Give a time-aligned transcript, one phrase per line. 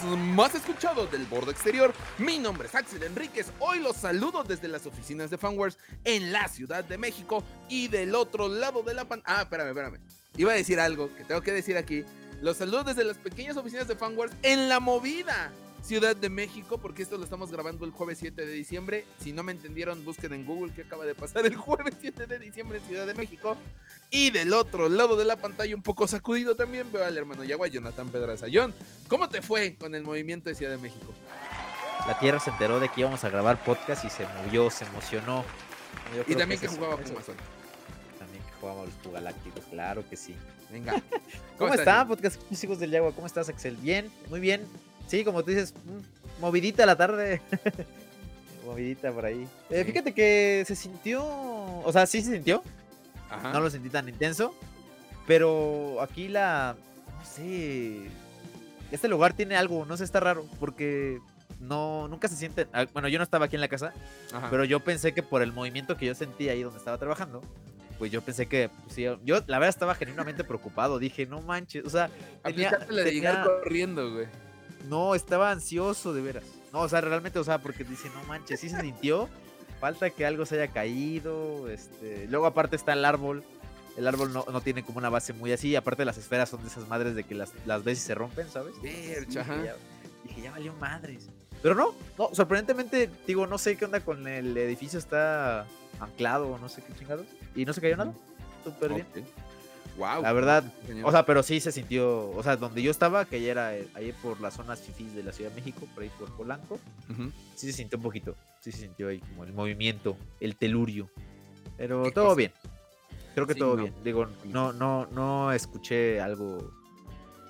[0.00, 1.92] más escuchado del borde exterior.
[2.16, 3.52] Mi nombre es Axel Enríquez.
[3.58, 8.14] Hoy los saludo desde las oficinas de Fanwars en la Ciudad de México y del
[8.14, 9.22] otro lado de la pan.
[9.26, 10.00] Ah, espérame, espérame.
[10.36, 12.04] Iba a decir algo que tengo que decir aquí.
[12.40, 17.02] Los saludo desde las pequeñas oficinas de Fanwars en la movida Ciudad de México, porque
[17.02, 19.04] esto lo estamos grabando el jueves 7 de diciembre.
[19.20, 22.38] Si no me entendieron, busquen en Google que acaba de pasar el jueves 7 de
[22.38, 23.56] diciembre en Ciudad de México.
[24.10, 27.66] Y del otro lado de la pantalla, un poco sacudido también, veo al hermano Yagua,
[27.66, 28.46] Jonathan Pedraza.
[28.52, 28.72] John,
[29.08, 31.12] ¿cómo te fue con el movimiento de Ciudad de México?
[32.06, 35.44] La Tierra se enteró de que íbamos a grabar podcast y se movió, se emocionó.
[36.28, 37.36] y también que, jugaba con Amazon.
[38.20, 40.36] También que jugábamos los Galácticos, claro que sí.
[40.70, 40.92] Venga.
[41.58, 43.12] ¿Cómo, ¿Cómo están, podcast hijos del Yagua?
[43.12, 43.76] ¿Cómo estás, Axel?
[43.76, 44.66] Bien, muy bien.
[45.06, 47.40] Sí, como tú dices, mm, movidita la tarde.
[48.66, 49.46] movidita por ahí.
[49.70, 52.62] Eh, fíjate que se sintió, o sea, sí se sintió.
[53.52, 54.54] No lo sentí tan intenso.
[55.26, 56.76] Pero aquí la,
[57.18, 58.10] no sé,
[58.90, 61.20] este lugar tiene algo, no sé, está raro, porque
[61.60, 63.92] no, nunca se siente, ah, bueno, yo no estaba aquí en la casa,
[64.50, 67.40] pero yo pensé que por el movimiento que yo sentí ahí donde estaba trabajando,
[67.98, 71.84] pues yo pensé que, pues, sí, yo la verdad estaba genuinamente preocupado, dije, no manches,
[71.84, 72.10] o sea,
[72.42, 74.26] tenía, de llegar corriendo, güey.
[74.88, 76.44] No, estaba ansioso de veras.
[76.72, 79.28] No, o sea, realmente, o sea, porque dice, no manches, sí se sintió.
[79.80, 81.68] Falta que algo se haya caído.
[81.68, 82.26] Este.
[82.28, 83.44] Luego, aparte, está el árbol.
[83.96, 85.76] El árbol no, tiene como una base muy así.
[85.76, 88.48] Aparte, las esferas son de esas madres de que las, las ves y se rompen,
[88.48, 88.80] ¿sabes?
[88.80, 89.44] Vercha.
[90.24, 91.28] Dije, ya, valió madres.
[91.62, 95.66] Pero no, no, sorprendentemente, digo, no sé qué onda con el edificio, está
[96.00, 97.26] anclado, no sé qué chingados.
[97.54, 98.14] Y no se cayó nada.
[98.64, 99.06] Súper bien.
[99.96, 100.22] Wow.
[100.22, 100.64] La verdad,
[101.04, 103.88] o sea, pero sí se sintió, o sea, donde yo estaba, que ya era eh,
[103.94, 106.78] ahí por las zonas fifís de la Ciudad de México, por ahí por Polanco,
[107.54, 111.10] sí se sintió un poquito, sí se sintió ahí como el movimiento, el telurio.
[111.76, 112.52] Pero todo bien.
[113.34, 113.94] Creo que todo bien.
[114.04, 116.72] Digo, no, no, no escuché algo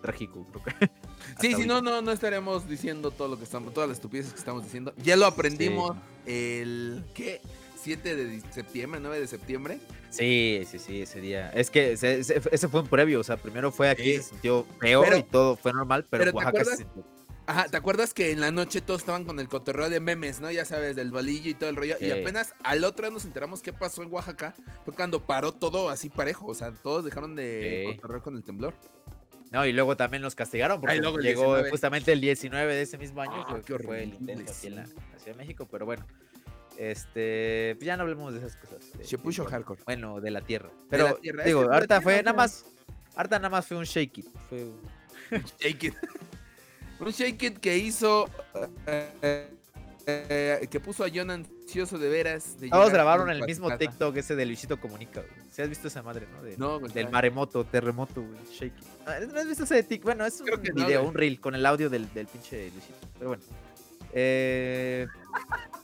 [0.00, 0.90] trágico, creo que.
[1.40, 4.40] Sí, sí, no, no, no estaremos diciendo todo lo que estamos, todas las estupideces que
[4.40, 4.92] estamos diciendo.
[4.96, 7.40] Ya lo aprendimos el ¿qué?
[7.80, 9.80] 7 de septiembre, 9 de septiembre.
[10.12, 11.50] Sí, sí, sí, ese día.
[11.50, 15.22] Es que ese, fue un previo, o sea, primero fue aquí, se sintió peor y
[15.22, 17.04] todo fue normal, pero, Oaxaca se sintió.
[17.46, 20.50] Ajá, ¿te acuerdas que en la noche todos estaban con el cotorreo de memes, ¿no?
[20.50, 21.96] Ya sabes, del balillo y todo el rollo.
[22.00, 24.54] Y apenas al otro día nos enteramos qué pasó en Oaxaca.
[24.84, 26.46] Fue cuando paró todo así parejo.
[26.46, 28.74] O sea, todos dejaron de cotorrear con el temblor.
[29.50, 33.44] No, y luego también nos castigaron porque llegó justamente el 19 de ese mismo año.
[33.46, 36.06] Ah, fue, fue el intento aquí en la Ciudad de México, pero bueno.
[36.82, 38.80] Este, pues ya no hablemos de esas cosas.
[39.04, 39.80] Se puso hardcore.
[39.84, 40.68] Bueno, de la tierra.
[40.90, 42.64] Pero digo, harta fue nada más,
[43.14, 44.26] harta nada más fue un shake it.
[44.48, 44.64] Fue
[45.30, 45.94] un shake it.
[46.98, 48.28] un shake it que hizo,
[48.88, 49.48] eh,
[50.06, 52.56] eh, que puso a John ansioso de veras.
[52.68, 55.22] Todos grabaron el mismo TikTok ese de Luisito Comunica.
[55.52, 56.26] Si has visto esa madre,
[56.58, 56.80] ¿no?
[56.80, 58.40] no del maremoto, terremoto, güey.
[58.52, 58.86] Shake it.
[59.06, 60.06] Ah, ¿No has visto ese de TikTok?
[60.06, 63.06] Bueno, es un video, un reel con el audio del, del pinche Luisito.
[63.20, 63.44] Pero bueno.
[64.14, 65.06] Eh,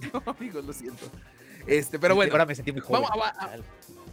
[0.13, 1.07] no, amigo, lo siento.
[1.67, 2.33] Este, pero bueno.
[2.33, 3.05] Ahora me sentí muy joven.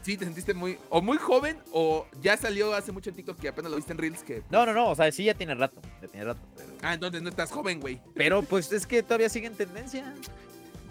[0.01, 0.77] sí, te sentiste muy.
[0.89, 3.97] O muy joven, o ya salió hace mucho en TikTok que apenas lo viste en
[3.97, 4.23] Reels.
[4.23, 4.89] que No, no, no.
[4.89, 5.81] O sea, sí, ya tiene rato.
[6.01, 6.41] Ya tiene rato.
[6.81, 8.01] Ah, entonces no estás joven, güey.
[8.13, 10.13] Pero pues es que todavía sigue en tendencia.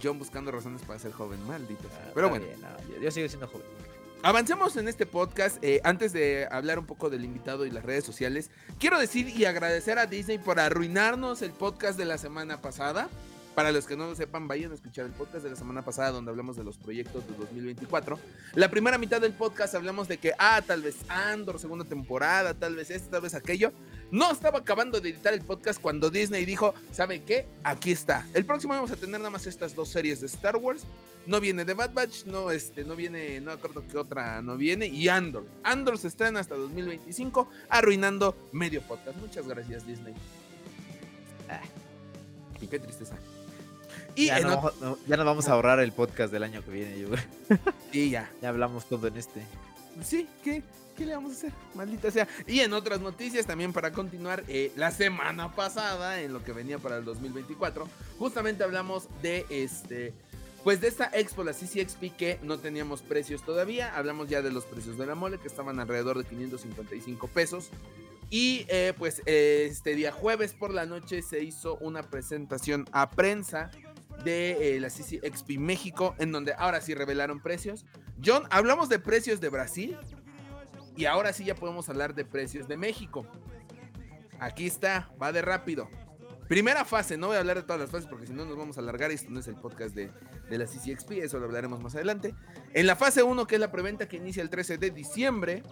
[0.03, 1.89] John buscando razones para ser joven, maldito.
[1.93, 2.47] Ah, pero bueno.
[3.01, 3.67] yo, sigo siendo joven.
[4.23, 5.63] Avancemos en este podcast.
[5.63, 9.45] Eh, antes de hablar un poco del invitado y las redes sociales, quiero decir y
[9.45, 13.11] agradecer a Disney por arruinarnos el podcast de la semana pasada.
[13.55, 16.11] Para los que no lo sepan, vayan a escuchar el podcast de la semana pasada
[16.11, 18.19] donde hablamos de los proyectos de 2024.
[18.55, 22.75] La primera mitad del podcast hablamos de que, ah, tal vez Andor, segunda temporada, tal
[22.75, 23.73] vez esto, tal vez aquello.
[24.11, 27.47] No estaba acabando de editar el podcast cuando Disney dijo, ¿sabe qué?
[27.63, 28.27] Aquí está.
[28.35, 30.85] El próximo vamos a tener nada más estas dos series de Star Wars.
[31.27, 34.87] No viene de Bad Batch, no, este, no viene, no acuerdo que otra no viene.
[34.87, 35.47] Y Andor.
[35.63, 39.17] Andor se estrena hasta 2025, arruinando medio podcast.
[39.19, 40.15] Muchas gracias, Disney.
[41.49, 41.63] Ah,
[42.69, 43.17] qué tristeza.
[44.17, 47.09] Y ya, no, nos vamos a ahorrar el podcast del año que viene, yo.
[47.93, 48.31] Y ya.
[48.43, 49.43] Ya hablamos todo en este.
[50.03, 50.63] Sí, ¿qué,
[50.97, 51.53] ¿qué le vamos a hacer?
[51.75, 52.29] Maldita sea.
[52.47, 56.79] Y en otras noticias también para continuar, eh, la semana pasada, en lo que venía
[56.79, 57.89] para el 2024,
[58.19, 60.13] justamente hablamos de este...
[60.63, 63.95] Pues de esta expo, la CCXP, que no teníamos precios todavía.
[63.95, 67.69] Hablamos ya de los precios de la mole, que estaban alrededor de 555 pesos.
[68.31, 73.71] Y eh, pues este día jueves por la noche se hizo una presentación a prensa
[74.23, 77.85] de eh, la CC XP México, en donde ahora sí revelaron precios.
[78.25, 79.97] John, hablamos de precios de Brasil
[80.97, 83.27] y ahora sí ya podemos hablar de precios de México.
[84.39, 85.89] Aquí está, va de rápido.
[86.49, 88.77] Primera fase, no voy a hablar de todas las fases porque si no nos vamos
[88.77, 89.11] a alargar.
[89.11, 90.11] Esto no es el podcast de,
[90.51, 92.35] de la XP, eso lo hablaremos más adelante.
[92.75, 95.63] En la fase 1, que es la preventa que inicia el 13 de diciembre,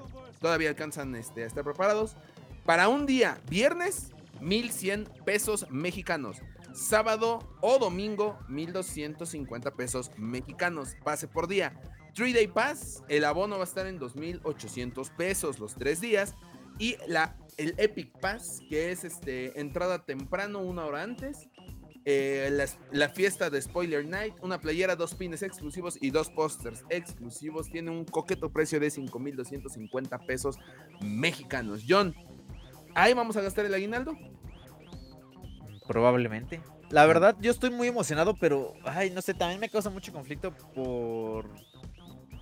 [0.41, 2.17] todavía alcanzan este, a estar preparados.
[2.65, 6.38] Para un día, viernes, 1100 pesos mexicanos.
[6.75, 10.97] Sábado o domingo, 1250 pesos mexicanos.
[11.05, 11.81] Pase por día.
[12.15, 16.35] 3 Day Pass, el abono va a estar en 2800 pesos los tres días.
[16.79, 21.49] Y la, el Epic Pass, que es este, entrada temprano una hora antes.
[22.05, 26.85] eh, la, la fiesta de Spoiler Night, una playera, dos pines exclusivos y dos pósters
[26.91, 27.71] exclusivos.
[27.71, 30.59] Tiene un coqueto precio de 5250 pesos
[31.01, 31.85] mexicanos.
[31.89, 32.15] John,
[32.95, 34.17] ¿ahí vamos a gastar el aguinaldo?
[35.93, 36.61] Probablemente.
[36.91, 40.53] La verdad, yo estoy muy emocionado, pero, ay, no sé, también me causa mucho conflicto
[40.75, 41.49] por...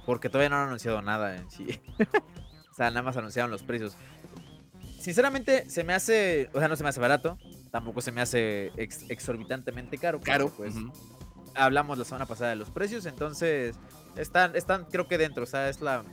[0.07, 1.81] Porque todavía no han anunciado nada en sí.
[2.71, 3.97] o sea, nada más anunciaron los precios.
[4.99, 7.39] Sinceramente, se me hace, o sea, no se me hace barato,
[7.71, 10.21] tampoco se me hace ex- exorbitantemente caro.
[10.21, 10.51] Caro.
[10.57, 10.75] Pues
[11.55, 13.77] hablamos la semana pasada de los precios, entonces
[14.17, 16.05] están, están creo que dentro, o sea, es la,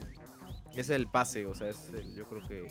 [0.75, 2.67] es el pase, o sea, es el- yo creo que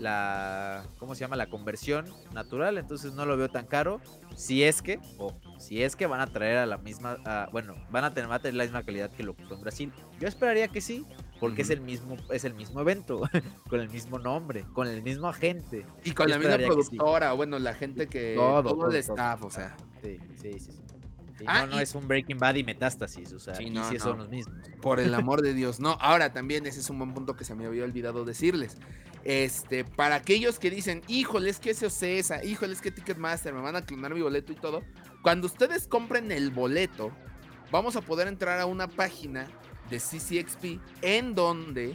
[0.00, 1.36] la, ¿cómo se llama?
[1.36, 4.00] La conversión natural, entonces no lo veo tan caro.
[4.36, 7.74] Si es que, o si es que van a traer a la misma, a- bueno,
[7.90, 9.92] van a tener, va a tener la misma calidad que lo que usó en Brasil.
[10.18, 11.04] Yo esperaría que sí,
[11.38, 13.20] porque es el mismo, es el mismo evento,
[13.68, 15.84] con el mismo nombre, con el mismo agente.
[16.04, 16.64] Y con Yo la misma sí.
[16.66, 18.34] productora, o bueno, la gente que.
[18.36, 19.14] Todo, Todo, todo, el todo.
[19.14, 19.76] staff, o sea.
[20.02, 20.60] Sí, sí, sí.
[20.60, 20.72] sí.
[21.38, 23.70] Sí, Ah, no, no y- es un Breaking Bad y Metástasis, o sea, Sí, aquí
[23.72, 24.00] no, sí no.
[24.04, 24.58] son los mismos.
[24.82, 25.80] Por el amor de Dios.
[25.80, 28.76] No, ahora también ese es un buen punto que se me había olvidado decirles.
[29.24, 33.60] Este, para aquellos que dicen, híjole, es que ese Ocesa, híjole, es que Ticketmaster, me
[33.60, 34.82] van a clonar mi boleto y todo.
[35.22, 37.10] Cuando ustedes compren el boleto,
[37.70, 39.46] vamos a poder entrar a una página
[39.90, 41.94] de CCXP en donde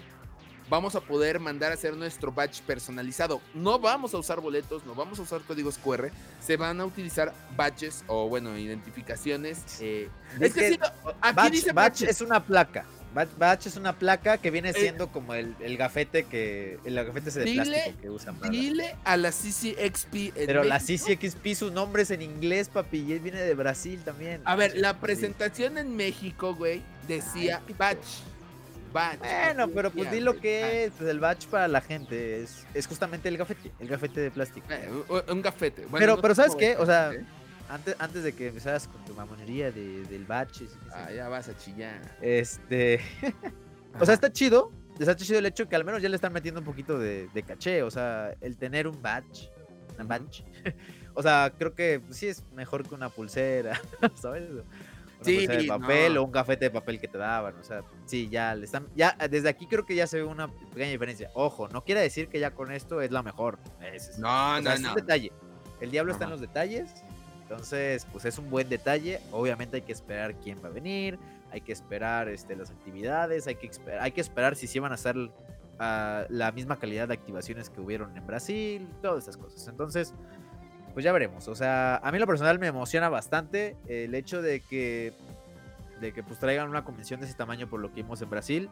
[0.69, 3.41] vamos a poder mandar a hacer nuestro batch personalizado.
[3.53, 7.33] No vamos a usar boletos, no vamos a usar códigos QR, se van a utilizar
[7.55, 9.63] batches o, bueno, identificaciones.
[9.79, 12.09] eh, Es es que, que sí, no, aquí Batch, dice Batch batches.
[12.09, 12.85] es una placa.
[13.15, 16.77] Batch, Batch es una placa que viene Eh, siendo como el, el gafete que.
[16.85, 18.51] El gafete ese de dile- plástico que usan para.
[18.51, 20.13] Dile a la CCXP.
[20.35, 24.01] en Pero la CCXP, su nombre es en inglés, papi, y él viene de Brasil
[24.05, 24.41] también.
[24.45, 28.05] A ver, la presentación en México, güey, decía batch.
[28.93, 29.19] Batch.
[29.19, 30.91] Bueno, pero pues di lo que es.
[30.97, 34.67] Pues el batch para la gente es, es justamente el gafete, el gafete de plástico.
[34.69, 35.81] Eh, un- un gafete.
[35.85, 36.77] Bueno, Pero- no pero ¿sabes qué?
[36.77, 37.25] O sea, ¿eh?
[37.69, 40.61] Antes, antes de que empezaras con tu mamonería de, del batch.
[40.61, 41.99] y- Ah, ya vas a chillar.
[42.21, 43.01] Este.
[43.99, 44.73] O sea, está chido.
[44.99, 47.43] Está chido el hecho que al menos ya le están metiendo un poquito de, de
[47.43, 47.81] caché.
[47.81, 49.49] O sea, el tener un badge.
[49.97, 50.07] Ujú.
[50.07, 50.43] badge.
[51.17, 53.79] O sea, creo que pues, sí es mejor que una pulsera.
[54.15, 54.49] ¿Sabes?
[54.51, 54.63] Una
[55.21, 56.21] Sí, pulsera de papel no.
[56.21, 57.55] o un gafete de papel que te daban.
[57.55, 58.89] O sea, sí, ya le están.
[58.97, 61.31] Ya, desde aquí creo que ya se ve una pequeña diferencia.
[61.33, 63.59] Ojo, no quiere decir que ya con esto es la mejor.
[63.81, 64.89] Es- es- No, o sea, no, es no.
[64.89, 65.31] un detalle.
[65.79, 66.31] El diablo está en Ajá.
[66.33, 66.91] los detalles.
[67.47, 69.21] Entonces, pues es un buen detalle.
[69.31, 71.19] Obviamente hay que esperar quién va a venir.
[71.51, 73.45] Hay que esperar este, las actividades.
[73.47, 75.15] Hay que, esper- hay que esperar si sí van a ser
[75.79, 78.89] ah, la misma calidad de activaciones que hubieron en Brasil.
[79.01, 79.67] Todas esas cosas.
[79.67, 80.13] Entonces,
[80.93, 81.47] pues ya veremos.
[81.47, 85.13] O sea, a mí lo personal me emociona bastante el hecho de que,
[86.01, 88.69] de que pues traigan una convención de ese tamaño por lo que vimos en Brasil.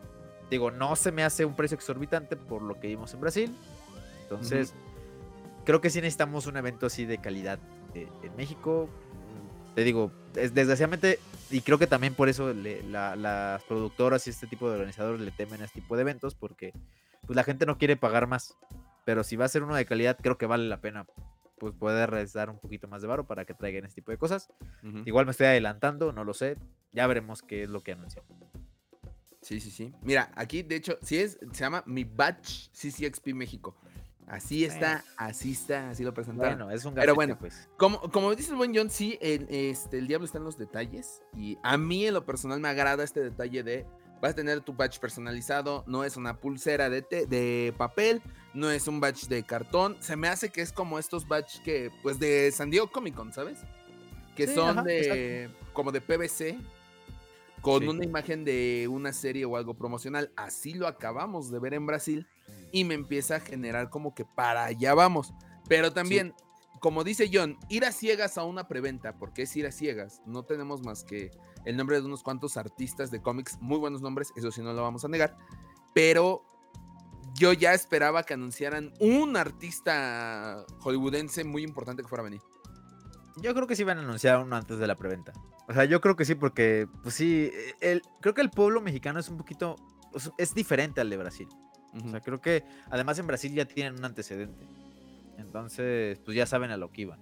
[0.49, 3.55] Digo, no se me hace un precio exorbitante por lo que vimos en Brasil.
[4.23, 4.73] Entonces,
[5.63, 7.59] creo que sí necesitamos un evento así de calidad
[7.95, 8.87] eh, en México.
[8.89, 11.19] Mm, Te digo, es, desgraciadamente,
[11.49, 15.19] y creo que también por eso le- la- las productoras y este tipo de organizadores
[15.21, 16.73] le temen a este tipo de eventos, porque
[17.25, 18.55] pues la gente no quiere pagar más.
[19.05, 21.05] Pero si va a ser uno de calidad, creo que vale la pena
[21.59, 24.49] pues poder dar un poquito más de varo para que traigan este tipo de cosas.
[25.05, 26.57] Igual me estoy adelantando, no lo sé.
[26.91, 28.23] Ya veremos qué es lo que anuncian.
[29.41, 29.93] Sí, sí, sí.
[30.01, 33.75] Mira, aquí de hecho, sí es, se llama Mi Batch CCXP México.
[34.27, 36.57] Así está, así está, así lo presentaron.
[36.57, 37.69] Bueno, es un Pero gafete, bueno, pues.
[37.77, 41.21] Como, como dice el buen John, sí, el, este, el diablo está en los detalles.
[41.35, 43.85] Y a mí en lo personal me agrada este detalle de
[44.21, 45.83] vas a tener tu badge personalizado.
[45.87, 48.21] No es una pulsera de, te- de papel,
[48.53, 49.97] no es un badge de cartón.
[49.99, 53.33] Se me hace que es como estos badge que, pues de San Diego Comic Con,
[53.33, 53.59] ¿sabes?
[54.35, 56.57] Que Sí, son ajá, de como de PVC
[57.61, 57.87] con Sí.
[57.87, 60.31] una imagen de una serie o algo promocional.
[60.35, 62.27] Así lo acabamos de ver en Brasil
[62.73, 65.31] y me empieza a generar como que para allá vamos.
[65.69, 66.33] Pero también,
[66.81, 70.21] como dice John, ir a ciegas a una preventa, porque es ir a ciegas.
[70.25, 71.31] No tenemos más que
[71.65, 74.81] el nombre de unos cuantos artistas de cómics, muy buenos nombres, eso sí no lo
[74.81, 75.37] vamos a negar.
[75.93, 76.43] Pero
[77.35, 82.41] yo ya esperaba que anunciaran un artista hollywoodense muy importante que fuera a venir.
[83.37, 85.31] Yo creo que sí van a anunciar uno antes de la preventa.
[85.67, 87.51] O sea, yo creo que sí, porque, pues sí,
[87.81, 89.75] el, creo que el pueblo mexicano es un poquito,
[90.15, 91.47] es, es diferente al de Brasil.
[92.05, 94.65] O sea, creo que además en Brasil ya tienen un antecedente.
[95.37, 97.19] Entonces, pues ya saben a lo que iban.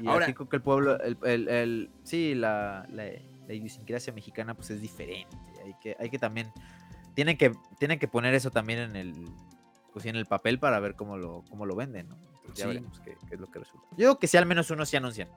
[0.00, 3.04] Y Ahora- aquí creo que el pueblo, el, el- el- sí, la, la,
[3.46, 5.36] la idiosincrasia mexicana pues es diferente.
[5.64, 6.50] Hay que, hay que también,
[7.14, 9.14] tienen que, tienen que poner eso también en el,
[9.92, 12.16] pues en el papel para ver cómo lo, cómo lo venden, ¿no?
[12.54, 12.68] ya Sí.
[12.68, 13.86] veremos qué, qué es lo que resulta.
[13.92, 15.28] Yo digo que sí, al menos uno sí anuncian.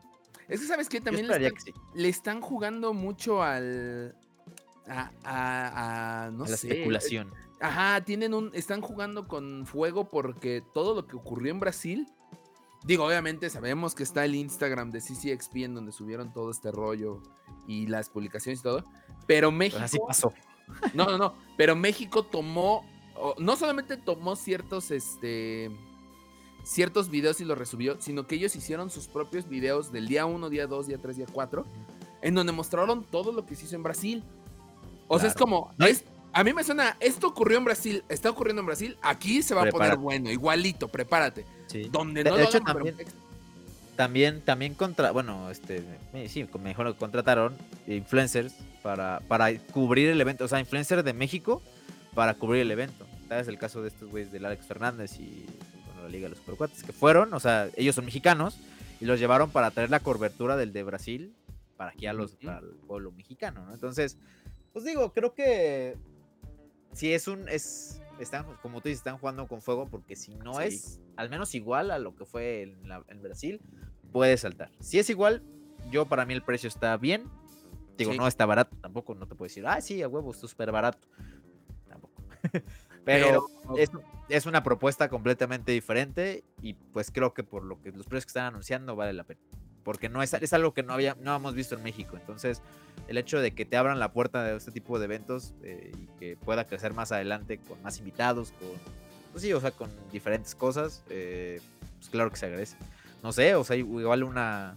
[0.48, 0.98] Es que, ¿sabes qué?
[1.00, 1.74] Yo También le están, que sí.
[1.96, 4.16] le están jugando mucho al.
[4.88, 6.68] A, a- a- no a la sé.
[6.70, 7.32] especulación.
[7.63, 8.51] Ajá, tienen un.
[8.53, 12.10] Están jugando con fuego porque todo lo que ocurrió en Brasil.
[12.84, 17.24] Digo, obviamente sabemos que está el Instagram de CCXP en donde subieron todo este rollo
[17.65, 18.84] y las publicaciones y todo.
[19.27, 19.82] Pero México.
[19.82, 20.34] Así pasó.
[20.93, 21.36] No, no, no.
[21.55, 22.86] Pero México tomó.
[23.38, 25.72] No solamente tomó ciertos, este.
[26.65, 30.50] Ciertos videos y los resubió, sino que ellos hicieron sus propios videos del día 1,
[30.50, 31.65] día 2, día 3, día 4,
[32.22, 34.24] en donde mostraron todo lo que se hizo en Brasil.
[35.08, 35.74] O sea, es como.
[35.77, 36.03] No, es,
[36.34, 36.98] a mí me suena.
[37.00, 40.88] Esto ocurrió en Brasil, está ocurriendo en Brasil, aquí se va a poner bueno, igualito,
[40.88, 41.46] prepárate.
[41.68, 41.88] Sí.
[41.92, 42.96] Donde De- no de lo hecho, hagan, también-
[43.96, 45.84] También, también contra, bueno, este,
[46.28, 47.56] sí, mejor contrataron
[47.88, 51.62] influencers para, para cubrir el evento, o sea, influencers de México
[52.16, 53.06] para cubrir el evento.
[53.30, 53.48] ¿Sabes?
[53.48, 55.46] El caso de estos güeyes del Alex Fernández y
[55.86, 58.58] bueno, la Liga de los Supercuates, que fueron, o sea, ellos son mexicanos
[59.00, 61.34] y los llevaron para traer la cobertura del de Brasil
[61.78, 63.74] para aquí a los, para el pueblo mexicano, ¿no?
[63.74, 64.18] Entonces,
[64.74, 65.96] pues digo, creo que
[66.94, 70.54] si es un, es, están, como tú dices, están jugando con fuego porque si no
[70.56, 70.64] Sí.
[70.66, 73.62] es al menos igual a lo que fue en, la- en Brasil,
[74.12, 74.72] puede saltar.
[74.80, 75.44] Si es igual,
[75.92, 77.24] yo para mí el precio está bien.
[77.98, 78.18] Digo, Sí.
[78.18, 81.08] no está barato tampoco, no te puedo decir, ah, sí, a huevo, está súper barato.
[81.88, 82.24] Tampoco.
[83.06, 83.92] Pero, Pero- es,
[84.30, 88.30] es una propuesta completamente diferente y pues creo que por lo que los precios que
[88.30, 89.42] están anunciando vale la pena.
[89.84, 92.16] Porque no es, es algo que no, había, no hemos visto en México.
[92.16, 92.62] Entonces,
[93.08, 96.08] el hecho de que te abran la puerta de este tipo de eventos eh, y
[96.20, 98.70] que pueda crecer más adelante con más invitados, con,
[99.32, 101.60] pues sí, o sea, con diferentes cosas, eh,
[101.98, 102.78] pues claro que se agradece.
[103.22, 104.74] No sé, o sea, igual una,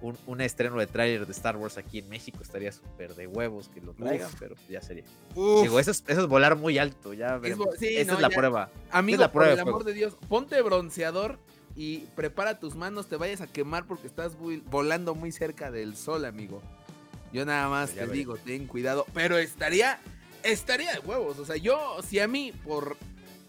[0.00, 3.68] un, un estreno de tráiler de Star Wars aquí en México estaría súper de huevos
[3.68, 4.36] que lo traigan, Uf.
[4.38, 5.04] pero ya sería.
[5.34, 7.68] Uf, Digo, eso es, eso es volar muy alto, ya Es veremos.
[7.78, 8.36] sí, Esa no, es la ya.
[8.36, 8.70] prueba.
[8.92, 9.76] Amigo, la por prueba el de fuego.
[9.78, 11.38] amor de Dios, ponte bronceador
[11.76, 15.94] y prepara tus manos, te vayas a quemar porque estás muy- volando muy cerca del
[15.96, 16.62] sol, amigo.
[17.32, 18.18] Yo nada más ya te veré.
[18.18, 20.00] digo, ten cuidado, pero estaría,
[20.42, 21.38] estaría de huevos.
[21.38, 22.96] O sea, yo, si a mí por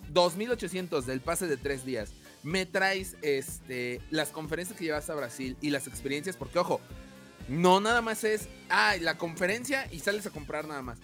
[0.10, 2.12] 2800 del pase de tres días
[2.44, 6.80] me traes este, las conferencias que llevas a Brasil y las experiencias, porque ojo,
[7.50, 11.00] no nada más es, ah, la conferencia y sales a comprar nada más.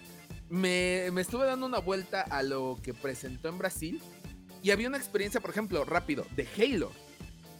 [0.48, 4.02] Me, me estuve dando una vuelta a lo que presentó en Brasil
[4.62, 6.92] y había una experiencia, por ejemplo, rápido, de Halo,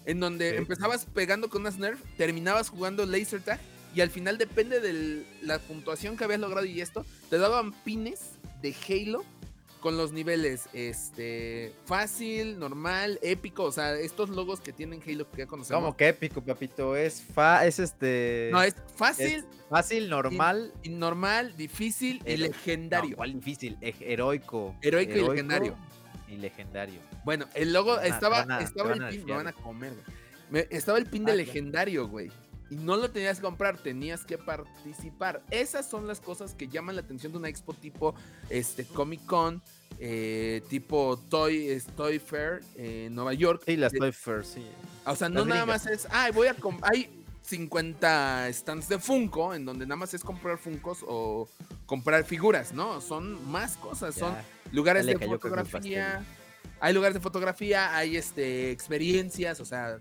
[0.07, 3.61] en donde empezabas pegando con unas Nerf, terminabas jugando Laser Tag
[3.95, 8.33] y al final depende de la puntuación que habías logrado y esto, te daban pines
[8.61, 9.25] de Halo
[9.85, 15.39] con los niveles este fácil, normal, épico, o sea, estos logos que tienen Halo que
[15.39, 15.83] ya conocemos.
[15.83, 16.97] Como que épico, papito.
[16.97, 18.49] Es fa, es este.
[18.51, 20.73] No, es fácil, es fácil, normal.
[20.83, 23.11] y normal, difícil y legendario.
[23.11, 23.77] No, ¿Cuál difícil?
[23.83, 24.75] E- Heroico.
[24.81, 25.77] Heroico y legendario.
[26.29, 27.01] Y legendario.
[27.25, 29.47] Bueno, el logo Te van a- estaba, van a- estaba van el pin, me van
[29.49, 30.05] a comer, güey.
[30.51, 32.31] Me- estaba el pin de Ah, legendario, güey.
[32.71, 35.43] Y no lo tenías que comprar, tenías que participar.
[35.51, 38.15] Esas son las cosas que llaman la atención de una expo tipo
[38.49, 39.63] este, Comic Con,
[40.01, 43.63] eh, tipo Toy, es Toy Fair en Nueva York.
[43.67, 44.65] Sí, las Toy Fair, sí.
[45.07, 45.85] O sea, no las nada gringas.
[45.85, 50.25] más es, ay, voy a hay 50 stands de Funko en donde nada más es
[50.25, 51.49] comprar Funcos o
[51.87, 53.01] comprar figuras, ¿no?
[53.01, 54.35] Son más cosas, son
[54.73, 56.25] lugares de fotografía.
[56.81, 59.99] Hay lugares de fotografía, hay este experiencias, o sea,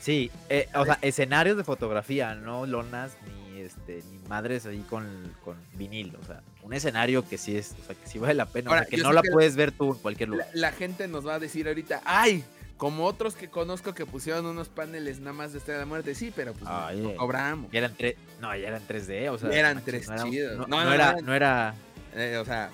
[0.00, 5.04] Sí, eh, o sea, escenarios de fotografía, no lonas ni este ni madres ahí con,
[5.44, 8.46] con vinil, o sea, un escenario que sí es, o sea, que sí vale la
[8.46, 10.48] pena, o Ahora, sea, que no la que- puedes ver tú en cualquier la, lugar.
[10.54, 12.42] la gente nos va a decir ahorita, ay,
[12.80, 16.14] como otros que conozco que pusieron unos paneles nada más de Estrella de la Muerte,
[16.14, 17.14] sí, pero pues Ay, no eh.
[17.16, 17.70] cobramos.
[17.70, 17.94] Ya eran
[18.40, 20.56] no, ya eran 3D, o sea, Ya eran no manches, 3 no era- chidos.
[20.58, 21.34] No, No, no era, no.
[21.34, 21.74] era,
[22.14, 22.70] Eh, o sea,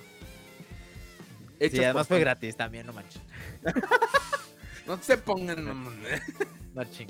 [1.61, 3.21] sí, además fue gratis también, no manches.
[4.87, 5.65] No se pongan.
[6.73, 7.09] No ching.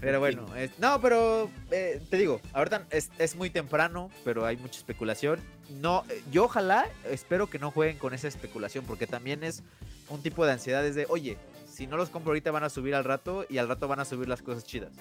[0.00, 4.56] Pero bueno, es- no, pero eh, te digo, ahorita es, es muy temprano, pero hay
[4.56, 5.40] mucha especulación.
[5.80, 9.64] No, eh, yo ojalá, espero que no jueguen con esa especulación, porque también es
[10.08, 11.36] un tipo de ansiedad, es de, oye,
[11.76, 14.04] si no los compro ahorita van a subir al rato y al rato van a
[14.04, 14.92] subir las cosas chidas.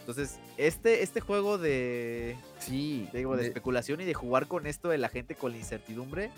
[0.00, 4.66] Entonces, este, este juego de, Sí, te digo, de de- especulación y de jugar con
[4.66, 6.30] esto de la gente con la incertidumbre,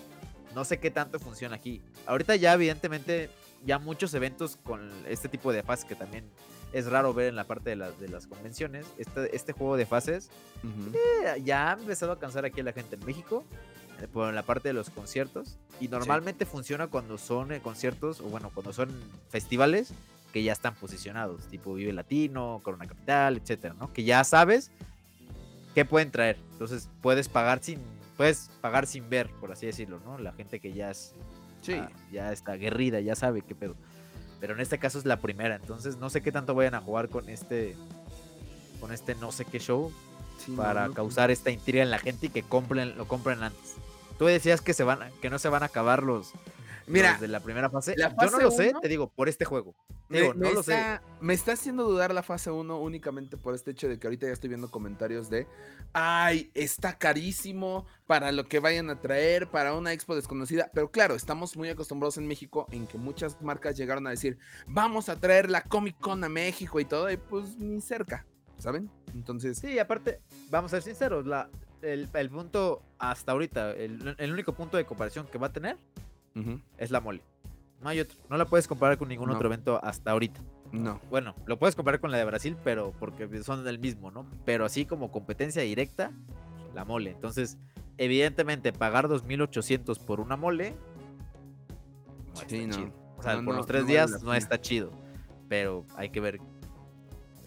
[0.55, 1.81] no sé qué tanto funciona aquí.
[2.07, 3.31] Ahorita ya evidentemente
[3.65, 6.25] ya muchos eventos con este tipo de fases que también
[6.73, 8.87] es raro ver en la parte de, las de las convenciones.
[8.99, 10.31] Este, este juego de fases
[10.63, 10.97] Ujú.
[10.97, 13.45] eh, ya ha empezado a cansar aquí a la gente en México.
[14.01, 15.59] Eh, Por la parte de los conciertos.
[15.81, 18.91] Y normalmente funciona cuando son eh, conciertos, o bueno, cuando son
[19.31, 19.93] festivales
[20.33, 23.93] que ya están posicionados, tipo Vive Latino, Corona Capital, etcétera, ¿no?
[23.93, 24.71] Que ya sabes
[25.75, 26.39] qué pueden traer.
[26.53, 27.81] Entonces puedes pagar sin,
[28.17, 30.19] puedes pagar sin ver, por así decirlo, ¿no?
[30.19, 31.15] La gente que ya es
[31.63, 31.73] Sí.
[31.75, 33.75] ah, ya está aguerrida, ya sabe qué pedo.
[34.41, 37.09] Pero en este caso es la primera, entonces no sé qué tanto vayan a jugar
[37.09, 37.77] con este
[38.81, 39.93] con este no sé qué show
[40.39, 43.43] Sí, no, para no, causar esta intriga en la gente y que compren, lo compren
[43.43, 43.75] antes.
[44.19, 46.33] Tú decías que se van, a- que no se van a acabar los,
[46.87, 47.95] Mira, los de la primera fase.
[47.97, 49.75] la Yo no lo sé, uno- te digo, por este juego.
[50.09, 50.73] Me, Digo, me no lo sé.
[50.73, 54.27] está, me está haciendo dudar la fase 1 únicamente por este hecho de que ahorita
[54.27, 55.47] ya estoy viendo comentarios de,
[55.93, 60.71] ay, está carísimo para lo que vayan a traer, para una expo desconocida.
[60.73, 65.09] Pero claro, estamos muy acostumbrados en México en que muchas marcas llegaron a decir, vamos
[65.11, 68.25] a traer la Comic Con a México y todo, y pues ni cerca,
[68.59, 68.91] ¿saben?
[69.15, 70.21] Entonces, Sí, aparte,
[70.51, 71.51] vamos a ser sinceros, la,
[71.83, 75.77] el, el punto hasta ahorita, el, el único punto de comparación que va a tener
[76.77, 77.23] es la mole.
[77.81, 78.17] No hay otro.
[78.29, 79.35] No la puedes comparar con ningún No.
[79.35, 80.41] otro evento hasta ahorita.
[80.73, 81.01] no.
[81.11, 84.27] Bueno, lo puedes comparar con la de Brasil, pero porque son del mismo, ¿no?
[84.45, 86.13] Pero así como competencia directa,
[86.75, 87.11] la mole.
[87.11, 87.57] Entonces,
[87.97, 90.75] evidentemente, pagar 2.800 por una mole
[92.35, 92.75] no Sí, está no.
[92.85, 93.15] chido.
[93.17, 94.93] O sea, por los tres vale días no está chido.
[95.49, 96.41] Pero hay que ver.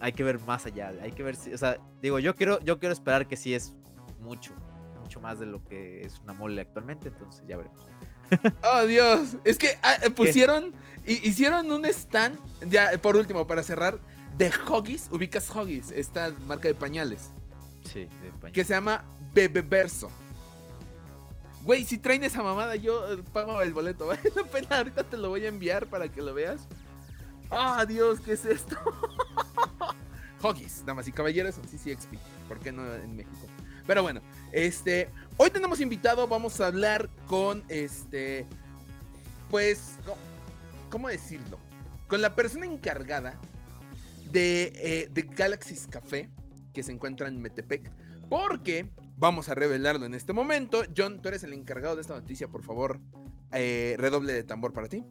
[0.00, 0.92] Hay que ver más allá.
[1.00, 1.52] Hay que ver si.
[1.54, 3.74] O sea, digo, yo quiero, yo quiero esperar que sí es
[4.22, 4.52] mucho.
[5.02, 7.08] Mucho más de lo que es una mole actualmente.
[7.08, 7.86] Entonces ya veremos.
[8.64, 9.36] Oh, Dios.
[9.44, 10.72] Es que ah, eh, pusieron,
[11.06, 13.98] hi- hicieron un stand, ya por último, para cerrar,
[14.38, 15.08] de Huggies.
[15.12, 17.30] Ubicas Huggies, esta marca de pañales.
[17.84, 18.52] Sí, de España.
[18.54, 20.10] que se llama Bebeverso.
[21.64, 24.06] Güey, si traen esa mamada, yo eh, pago el boleto.
[24.08, 26.66] Vale la pena, ahorita te lo voy a enviar para que lo veas.
[27.50, 28.18] ¡Ah, Dios!
[28.20, 28.76] ¿Qué es esto?
[30.42, 32.14] Hoggies, damas y caballeros, en CCXP.
[32.48, 33.36] ¿Por qué no en México?
[33.86, 34.20] Pero bueno,
[34.52, 35.08] este.
[35.36, 38.46] Hoy tenemos invitado, vamos a hablar con este.
[39.50, 39.96] Pues.
[40.04, 40.18] ¿cómo-
[40.90, 41.58] ¿Cómo decirlo?
[42.06, 43.38] Con la persona encargada
[44.30, 46.28] de, eh, de Galaxy's Café,
[46.74, 47.90] que se encuentra en Metepec.
[48.28, 50.82] Porque vamos a revelarlo en este momento.
[50.94, 53.00] John, tú eres el encargado de esta noticia, por favor.
[53.54, 55.04] eh, redoble de tambor para ti.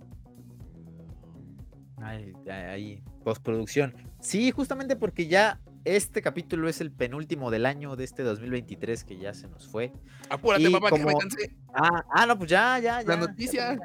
[2.45, 3.93] Ya, ahí, postproducción.
[4.19, 9.17] Sí, justamente porque ya este capítulo es el penúltimo del año de este 2023 que
[9.17, 9.91] ya se nos fue.
[10.29, 11.55] Apúrate, Y papá, que me cansé.
[11.73, 13.07] Ah, ah, no, pues ya, ya, ya.
[13.07, 13.79] La noticia.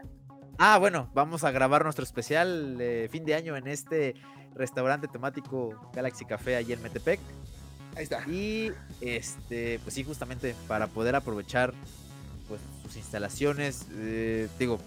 [0.59, 2.76] Ah, bueno, vamos a grabar nuestro especial
[3.11, 4.14] fin de año en este
[4.54, 7.20] restaurante temático Galaxy Café allí en Metepec.
[7.94, 8.26] Ahí está.
[8.28, 11.74] Y este, pues sí, justamente para poder aprovechar
[12.48, 13.87] pues sus instalaciones.
[13.94, 14.78] eh, digo,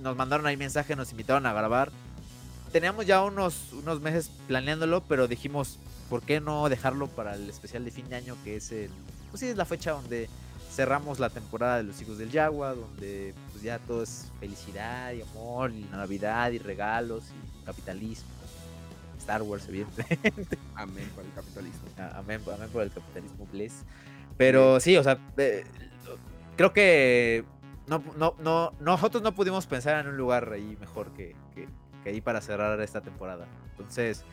[0.00, 1.90] nos mandaron ahí mensaje, nos invitaron a grabar.
[2.72, 7.84] Teníamos ya unos, unos meses planeándolo, pero dijimos, ¿por qué no dejarlo para el especial
[7.84, 8.36] de fin de año?
[8.44, 8.90] Que es el.
[9.30, 10.28] Pues sí, es la fecha donde
[10.70, 15.22] cerramos la temporada de los hijos del Yagua, donde pues ya todo es felicidad y
[15.22, 18.28] amor, y Navidad y regalos y capitalismo.
[19.18, 20.58] Star Wars, evidentemente.
[20.74, 21.88] Amén para el capitalismo.
[22.14, 23.84] Amén, amén por el capitalismo, bless.
[24.36, 25.64] Pero sí, o sea, eh,
[26.56, 27.44] creo que
[27.88, 31.68] no, no, no, nosotros no pudimos pensar en un lugar ahí mejor que, que,
[32.04, 33.46] que ahí para cerrar esta temporada.
[33.72, 34.24] Entonces,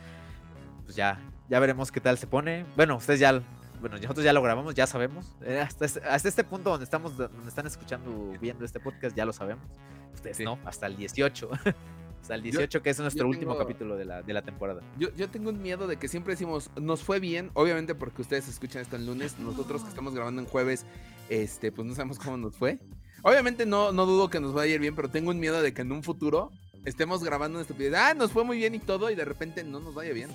[0.85, 2.65] pues ya, ya veremos qué tal se pone.
[2.75, 3.41] Bueno, ustedes ya,
[3.81, 5.36] bueno, nosotros ya lo grabamos, ya sabemos.
[5.43, 9.25] Eh, hasta, este, hasta este punto donde estamos, donde están escuchando, viendo este podcast, ya
[9.25, 9.65] lo sabemos.
[10.13, 10.43] Ustedes Sí.
[10.43, 11.49] no, hasta el 18.
[12.21, 14.81] hasta el 18, que es nuestro último tengo- capítulo de la, de la temporada.
[14.97, 18.47] Yo, yo tengo un miedo de que siempre decimos, nos fue bien, obviamente porque ustedes
[18.47, 20.86] escuchan esto el lunes, nosotros que estamos grabando en jueves,
[21.29, 22.79] este, pues no sabemos cómo nos fue.
[23.21, 25.73] Obviamente no, no dudo que nos vaya a ir bien, pero tengo un miedo de
[25.73, 26.51] que en un futuro
[26.86, 29.79] estemos grabando una estupidez, ah, nos fue muy bien y todo, y de repente no
[29.79, 30.29] nos vaya bien.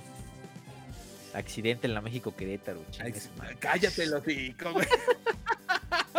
[1.34, 3.56] Accidente en la México Querétaro, Ay, chingue su madre.
[3.58, 4.86] cállate los hocico, güey.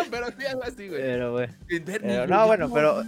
[0.10, 1.02] pero sí, algo así, güey.
[1.02, 1.47] Pero, güey.
[1.86, 3.04] Pero no, bueno, pero-.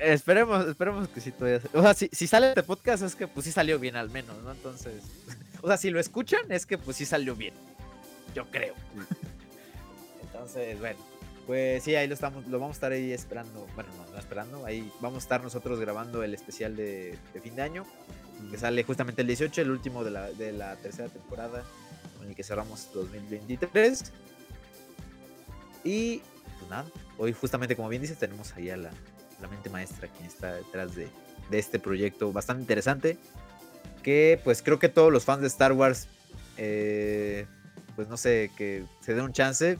[0.00, 1.60] Esperemos, esperemos que sí todavía.
[1.72, 4.36] O sea, si, si sale este podcast es que pues sí salió bien al menos,
[4.42, 4.52] ¿no?
[4.52, 5.02] Entonces.
[5.62, 7.54] O sea, si lo escuchan es que pues sí salió bien.
[8.34, 8.74] Yo creo.
[10.22, 10.98] Entonces, bueno.
[11.46, 13.66] Pues sí, ahí lo estamos, lo vamos a estar ahí esperando.
[13.74, 14.66] Bueno, no, no esperando.
[14.66, 17.86] Ahí vamos a estar nosotros grabando el especial de, de fin de año.
[18.50, 21.64] Que sale justamente el 18, el último de la, de la tercera temporada.
[22.18, 24.12] Con el que cerramos 2023.
[25.84, 26.22] Y
[26.58, 26.86] pues nada,
[27.18, 28.90] hoy justamente como bien dices, tenemos ahí a la,
[29.40, 31.08] la mente maestra quien está detrás de,
[31.50, 33.18] de este proyecto bastante interesante.
[34.02, 36.08] Que pues creo que todos los fans de Star Wars,
[36.56, 37.46] eh,
[37.96, 39.78] pues no sé, que se den un chance,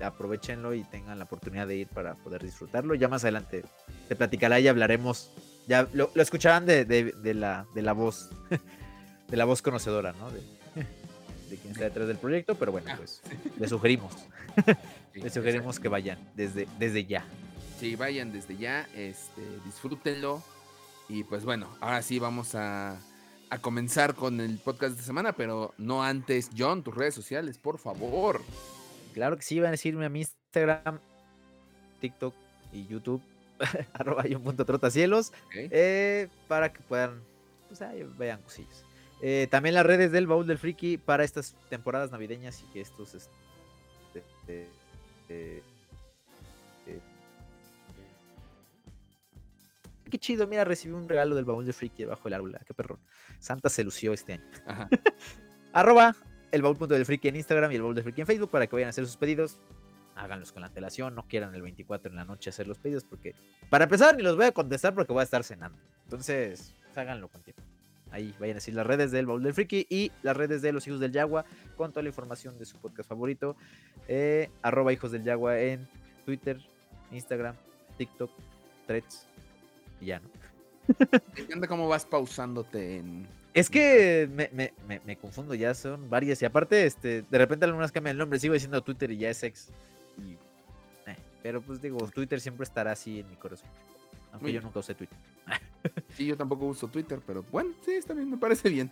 [0.00, 2.94] aprovechenlo y tengan la oportunidad de ir para poder disfrutarlo.
[2.94, 3.64] Ya más adelante
[4.08, 5.30] te platicará y hablaremos,
[5.66, 8.30] ya lo, lo escucharán de, de- de la, de la voz,
[9.28, 10.30] de la voz conocedora, ¿no?
[10.30, 10.40] De,
[11.50, 13.22] de quien está detrás del proyecto, pero bueno, Ah, pues
[13.58, 14.12] les sugerimos,
[15.14, 17.24] les sugerimos que vayan desde, desde ya.
[17.78, 20.42] Sí, vayan desde ya, este, disfrútenlo.
[21.08, 22.98] Y pues bueno, ahora sí vamos a,
[23.50, 27.78] a comenzar con el podcast de semana, pero no antes, John, tus redes sociales, por
[27.78, 28.42] favor.
[29.14, 30.98] Claro que sí, van a decirme a mi Instagram,
[32.00, 32.34] TikTok
[32.72, 33.22] y YouTube,
[33.94, 37.22] arroba un punto trotacielos, eh, para que puedan
[37.68, 38.84] pues ahí vean cosillas.
[39.22, 43.14] Eh, también las redes del baúl del friki para estas temporadas navideñas y que estos
[43.14, 43.32] este,
[44.46, 44.68] este,
[45.28, 45.62] eh,
[50.10, 52.74] qué chido, mira, recibí un regalo del baúl del friki debajo del árbol, ah, qué
[52.74, 52.98] perrón.
[53.38, 54.44] Santa se lució este año.
[54.66, 54.88] Ajá.
[55.72, 56.14] Arroba
[56.52, 58.66] el baúl punto del friki en Instagram y el baúl del friki en Facebook para
[58.66, 59.58] que vayan a hacer sus pedidos.
[60.16, 63.34] Háganlos con la antelación, no quieran el 24 en la noche hacer los pedidos porque
[63.70, 65.78] para empezar ni los voy a contestar porque voy a estar cenando.
[66.04, 67.62] Entonces, háganlo con tiempo.
[68.10, 70.86] Ahí vayan a decir las redes del baúl del friki y las redes de los
[70.86, 71.44] hijos del Yagua
[71.76, 73.56] con toda la información de su podcast favorito.
[74.08, 75.86] Eh, arroba hijos del Yagua en
[76.24, 76.58] Twitter,
[77.10, 77.56] Instagram,
[77.98, 78.30] TikTok,
[78.86, 79.26] Threads
[80.00, 80.28] y ya, ¿no?
[81.36, 83.26] Encanta cómo vas pausándote en.
[83.52, 86.40] Es que me, me, me, me confundo, ya son varias.
[86.42, 88.38] Y aparte, este, de repente algunas cambian el nombre.
[88.38, 89.70] Sigo diciendo Twitter y ya es ex.
[90.18, 90.32] Y,
[91.10, 93.68] eh, pero pues digo, Twitter siempre estará así en mi corazón.
[94.32, 95.16] Aunque yo nunca usé Twitter.
[96.10, 98.90] Sí, yo tampoco uso Twitter, pero bueno, sí, está bien, me parece bien.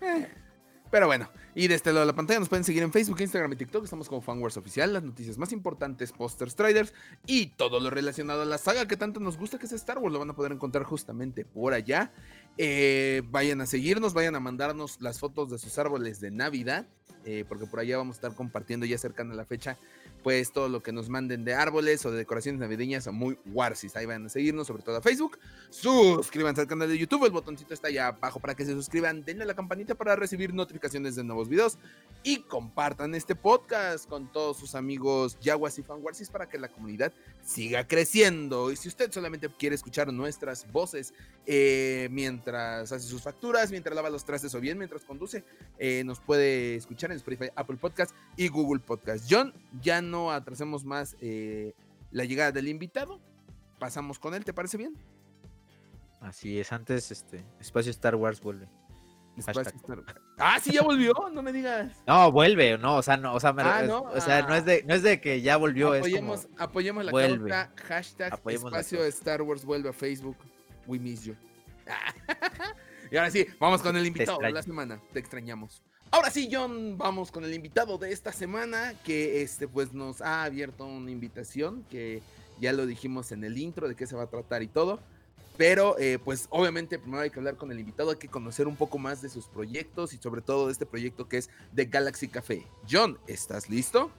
[0.00, 0.28] Eh,
[0.90, 3.52] Pero bueno, y de este lado de la pantalla nos pueden seguir en Facebook, Instagram
[3.52, 3.84] y TikTok.
[3.84, 6.92] Estamos como Fanwars Oficial, las noticias más importantes, posters, trailers
[7.26, 10.12] y todo lo relacionado a la saga que tanto nos gusta que es Star Wars.
[10.12, 12.10] Lo van a poder encontrar justamente por allá.
[12.62, 16.86] Eh, vayan a seguirnos, vayan a mandarnos las fotos de sus árboles de Navidad,
[17.24, 19.78] eh, porque por allá vamos a estar compartiendo ya cercana a la fecha,
[20.22, 23.96] pues todo lo que nos manden de árboles o de decoraciones navideñas o muy warsis.
[23.96, 25.38] Ahí vayan a seguirnos, sobre todo a Facebook.
[25.70, 29.24] Suscríbanse al canal de YouTube, el botoncito está allá abajo para que se suscriban.
[29.24, 31.78] Denle a la campanita para recibir notificaciones de nuevos videos
[32.22, 37.12] y compartan este podcast con todos sus amigos Yaguas y Fanwarsis para que la comunidad
[37.42, 38.70] siga creciendo.
[38.70, 41.14] Y si usted solamente quiere escuchar nuestras voces
[41.46, 45.44] eh, mientras hace sus facturas, mientras lava los trastes o bien mientras conduce,
[45.78, 49.26] eh, nos puede escuchar en Spotify, Apple Podcast y Google Podcast.
[49.30, 51.72] John, ya no atrasemos más eh,
[52.10, 53.20] la llegada del invitado.
[53.78, 54.94] Pasamos con él, ¿te parece bien?
[56.20, 58.68] Así es, antes este espacio Star Wars vuelve.
[59.38, 59.72] Star-
[60.36, 61.92] Ah, sí, ya volvió, no me digas.
[62.06, 64.02] No, vuelve, no, o sea, no, o sea, me- Ah, ¿no?
[64.02, 67.04] o sea, no es de, no es de que ya volvió, apoyemos, es como apoyemos
[67.06, 67.48] la vuelve.
[67.50, 69.02] causa, hashtag Apoyemos espacio.
[69.04, 70.36] Star Wars vuelve a Facebook,
[70.86, 71.34] we miss you.
[73.10, 75.82] y ahora sí, vamos con el invitado de la semana, te extrañamos.
[76.12, 80.42] Ahora sí, John, vamos con el invitado de esta semana que este pues nos ha
[80.42, 82.20] abierto una invitación que
[82.60, 84.98] ya lo dijimos en el intro de qué se va a tratar y todo.
[85.56, 88.76] Pero eh, pues obviamente primero hay que hablar con el invitado, hay que conocer un
[88.76, 92.28] poco más de sus proyectos y sobre todo de este proyecto que es The Galaxy
[92.28, 92.66] Café.
[92.90, 94.10] John, ¿estás listo?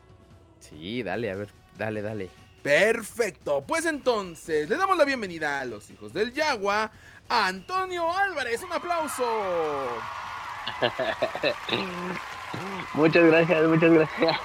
[0.60, 2.29] Sí, dale, a ver, dale, dale.
[2.62, 6.91] Perfecto, pues entonces le damos la bienvenida a los hijos del Yagua,
[7.32, 9.24] Antonio Álvarez, un aplauso.
[12.94, 14.38] Muchas gracias, muchas gracias.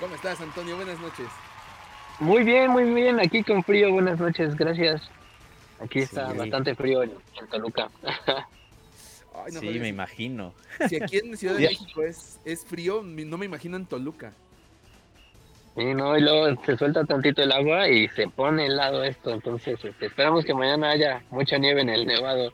[0.00, 0.74] ¿Cómo estás, Antonio?
[0.74, 1.28] Buenas noches.
[2.18, 3.20] Muy bien, muy bien.
[3.20, 3.92] Aquí con frío.
[3.92, 5.08] Buenas noches, gracias.
[5.80, 6.38] Aquí está Sí.
[6.38, 7.88] bastante frío en, en Toluca.
[8.02, 10.52] Ay, no sí, me imagino.
[10.88, 11.60] Si aquí en Ciudad de.
[11.68, 14.32] México es, es frío, no me imagino en Toluca.
[15.80, 19.32] Y no, y luego se suelta tantito el agua y se pone helado esto.
[19.32, 22.52] Entonces, este, esperamos que mañana haya mucha nieve en el nevado.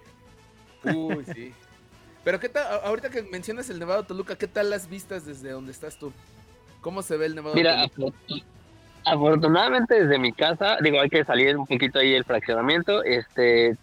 [0.85, 1.53] Uy, sí.
[2.23, 5.71] Pero qué tal, ahorita que mencionas el Nevado Toluca, ¿qué tal las vistas desde donde
[5.71, 6.13] estás tú?
[6.81, 8.17] ¿Cómo se ve el Nevado Mira, Toluca?
[9.05, 13.77] afortunadamente desde mi casa, digo, hay que salir un poquito ahí el fraccionamiento, este,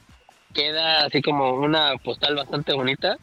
[0.54, 3.18] queda así como una postal bastante bonita.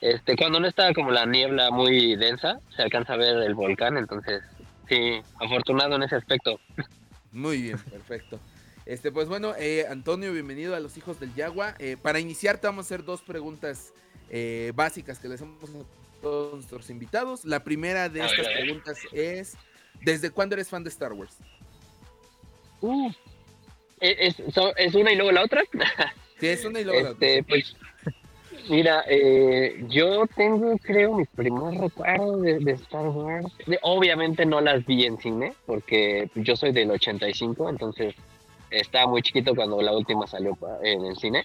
[0.00, 3.96] Este, cuando no está como la niebla muy densa, se alcanza a ver el volcán,
[3.96, 4.42] entonces,
[4.88, 6.60] sí, afortunado en ese aspecto.
[7.32, 8.40] Muy bien, perfecto.
[8.86, 11.74] Este, pues bueno, eh, Antonio, bienvenido a los hijos del Yagua.
[11.78, 13.92] Eh, para iniciar, te vamos a hacer dos preguntas
[14.30, 17.44] eh, básicas que le hacemos a todos nuestros invitados.
[17.44, 18.60] La primera de A estas ver.
[18.62, 19.56] preguntas es:
[20.00, 21.36] ¿Desde cuándo eres fan de Star Wars?
[22.80, 23.10] Uh,
[24.00, 25.62] ¿Es, so- es una y luego la otra?
[26.40, 27.26] Sí, es una y luego la otra.
[27.28, 27.76] Este, pues,
[28.68, 33.46] mira, eh, yo tengo, creo, mis primeros recuerdos de, Star Wars.
[33.82, 38.14] Obviamente no las vi en cine, porque yo soy del 85, entonces
[38.70, 41.44] estaba muy chiquito cuando la última salió en el cine.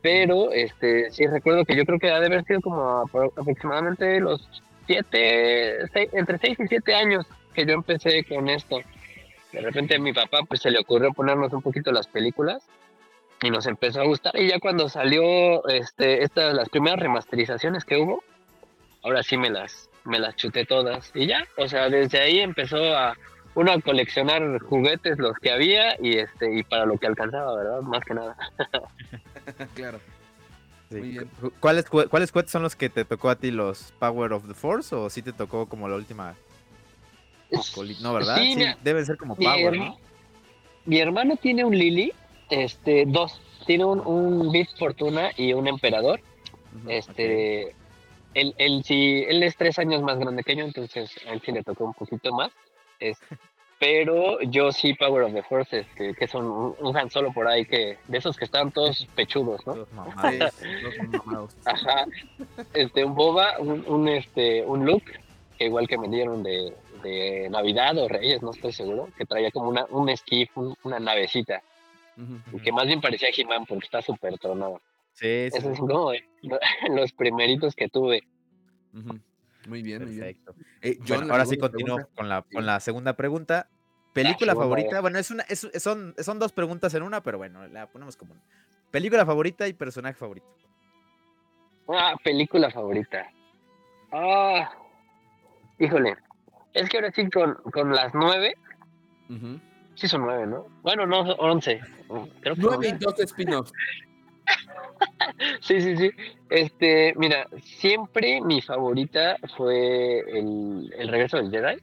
[0.00, 4.18] Pero este, sí recuerdo que yo creo que ha de haber sido como apro- aproximadamente
[4.20, 4.48] los
[4.86, 8.80] siete, seis- entre 6 y 7 años que yo empecé con esto.
[9.52, 12.64] De repente a mi papá pues se le ocurrió ponernos un poquito las películas
[13.42, 17.96] y nos empezó a gustar y ya cuando salió este estas las primeras remasterizaciones que
[17.96, 18.22] hubo
[19.02, 22.96] ahora sí me las me las chuté todas y ya o sea desde ahí empezó
[22.96, 23.16] a
[23.54, 27.80] uno a coleccionar juguetes los que había y este y para lo que alcanzaba verdad
[27.82, 28.36] más que nada
[29.74, 30.00] claro.
[30.90, 31.30] Sí, Muy bien.
[31.40, 34.46] cu- ¿Cuáles, cu- ¿Cuáles cohetes son los que te tocó a ti, los Power of
[34.46, 34.94] the Force?
[34.94, 36.34] ¿O sí te tocó como la última?
[38.02, 38.36] No, ¿verdad?
[38.36, 39.96] Sí, Sí, deben ser como Power, ¿no?
[40.84, 42.12] mi hermano tiene un Lily
[42.52, 46.20] este dos tiene un, un Bit Fortuna y un Emperador.
[46.88, 47.74] Este,
[48.34, 51.52] él, él sí, él es tres años más grande que yo, entonces a él sí
[51.52, 52.50] le tocó un poquito más.
[52.98, 53.18] Es,
[53.78, 57.48] pero yo sí Power of the Force, este, que son un, un Han Solo por
[57.48, 59.76] ahí que de esos que están todos pechudos, ¿no?
[59.76, 60.54] Los mamados.
[61.08, 61.50] Mamados.
[61.64, 62.06] Ajá.
[62.74, 65.12] Este, un Boba, un, un, este, un Luke,
[65.58, 69.50] que igual que me dieron de, de Navidad o Reyes, no estoy seguro, que traía
[69.50, 71.60] como una, un esquif, un- una navecita,
[72.62, 74.80] Que más bien parecía He-Man porque está súper tronado.
[75.12, 75.58] Sí, sí.
[75.58, 76.12] Esos son como
[76.90, 78.22] los primeritos que tuve.
[78.92, 80.20] Muy bien, muy bien.
[80.20, 80.54] Perfecto.
[80.80, 82.14] Eh, John, Bueno, la ahora sí continúo pregunta.
[82.16, 83.68] con la, con la segunda pregunta.
[84.12, 84.90] ¿Película favorita?
[84.96, 85.00] ya.
[85.00, 88.32] Bueno, es una, es- son, son dos preguntas en una, pero bueno, la ponemos como
[88.32, 88.42] una.
[88.90, 90.46] ¿Película favorita y personaje favorito?
[91.88, 93.30] Ah, película favorita.
[94.12, 94.70] Ah,
[95.78, 96.16] híjole.
[96.74, 98.54] Es que ahora sí con, con las nueve,
[99.30, 99.58] Ujú.
[100.02, 100.66] Sí son nueve, ¿no?
[100.82, 101.80] Bueno, no, son once.
[102.40, 103.72] Creo que Nueve y dos spin-offs.
[105.60, 106.10] Sí, sí, sí.
[106.50, 111.80] Este, mira, siempre mi favorita fue el, el regreso del Jedi.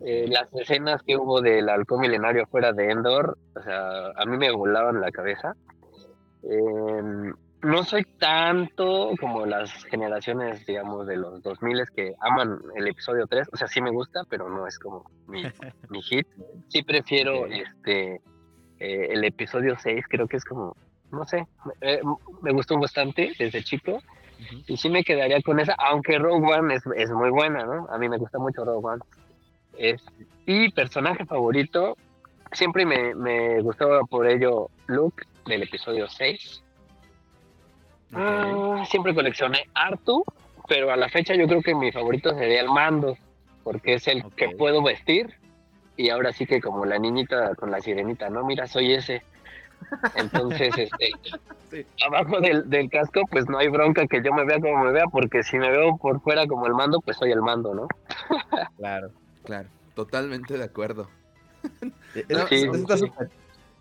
[0.00, 4.36] Eh, las escenas que hubo del halcón milenario fuera de Endor, o sea, a mí
[4.36, 5.54] me volaban la cabeza.
[6.42, 7.32] Em,
[7.64, 13.48] no soy tanto como las generaciones, digamos, de los 2000 que aman el episodio 3.
[13.52, 15.42] O sea, sí me gusta, pero no es como mi,
[15.90, 16.26] mi hit.
[16.68, 18.20] Sí prefiero este
[18.80, 20.76] eh, el episodio 6, creo que es como,
[21.10, 21.46] no sé,
[21.80, 22.00] eh,
[22.42, 24.02] me gustó bastante desde chico.
[24.66, 27.86] Y sí me quedaría con esa, aunque Rogue One es, es muy buena, ¿no?
[27.88, 29.02] A mí me gusta mucho Rogue One.
[29.78, 30.04] Es,
[30.44, 31.96] y personaje favorito,
[32.52, 36.63] siempre me, me gustó por ello Luke del episodio 6.
[38.16, 40.24] Ah, siempre coleccioné Artu,
[40.68, 43.16] pero a la fecha yo creo que mi favorito sería el mando,
[43.62, 45.34] porque es el que puedo vestir.
[45.96, 48.44] Y ahora sí que como la niñita con la sirenita, ¿no?
[48.44, 49.22] Mira, soy ese.
[50.14, 51.10] Entonces, este,
[51.70, 51.84] Sí.
[52.06, 55.06] abajo del, del casco, pues no hay bronca que yo me vea como me vea,
[55.10, 57.88] porque si me veo por fuera como el mando, pues soy el mando, ¿no?
[58.76, 59.10] Claro.
[59.44, 61.08] Claro, totalmente de acuerdo.
[62.28, 63.06] No, sí, eso está sí.
[63.06, 63.28] súper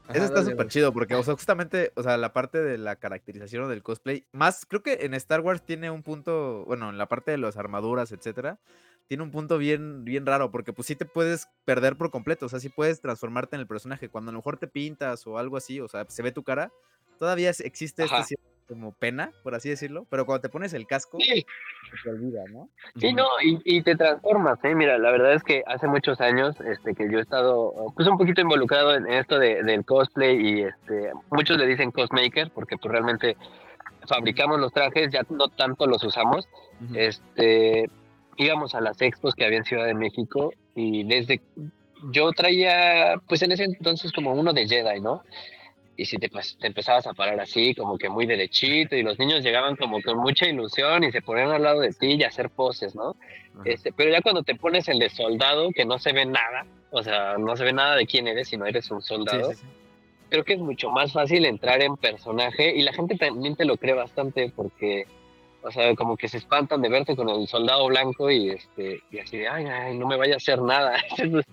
[0.07, 2.77] Ajá, Eso está dale, súper chido porque, o sea, justamente, o sea, la parte de
[2.77, 6.89] la caracterización o del cosplay, más, creo que en Star Wars tiene un punto, bueno,
[6.89, 8.59] en la parte de las armaduras, etcétera,
[9.07, 12.49] tiene un punto bien, bien raro porque pues sí te puedes perder por completo, o
[12.49, 15.57] sea, sí puedes transformarte en el personaje, cuando a lo mejor te pintas o algo
[15.57, 16.71] así, o sea, se ve tu cara,
[17.17, 18.23] todavía existe este Ajá.
[18.23, 21.45] cierto como pena, por así decirlo, pero cuando te pones el casco, Sí,
[21.91, 22.69] se te olvida, ¿no?
[22.97, 24.75] Sí, no, y, y te transformas, ¿eh?
[24.75, 28.17] Mira, la verdad es que hace muchos años este, que yo he estado pues un
[28.17, 32.91] poquito involucrado en esto de, del cosplay y este, muchos le dicen cosmaker porque pues
[32.91, 33.37] realmente
[34.07, 36.47] fabricamos los trajes, ya no tanto los usamos.
[36.95, 37.89] Este,
[38.37, 41.41] íbamos a las expos que había en Ciudad de México y desde
[42.11, 45.23] yo traía pues en ese entonces como uno de Jedi, ¿no?
[45.95, 49.43] Y si te, te empezabas a parar así, como que muy derechito, y los niños
[49.43, 52.49] llegaban como con mucha ilusión y se ponían al lado de ti y a hacer
[52.49, 53.15] poses, ¿no?
[53.53, 53.61] Ajá.
[53.65, 57.03] Este, pero ya cuando te pones el de soldado, que no se ve nada, o
[57.03, 59.65] sea, no se ve nada de quién eres, sino eres un Sí, soldado, sí, sí.
[60.29, 63.77] creo que es mucho más fácil entrar en personaje y la gente también te lo
[63.77, 65.05] cree bastante porque,
[65.61, 69.19] o sea, como que se espantan de verte con el soldado blanco y este y
[69.19, 70.95] así de, ay, ay, no me vaya a hacer nada.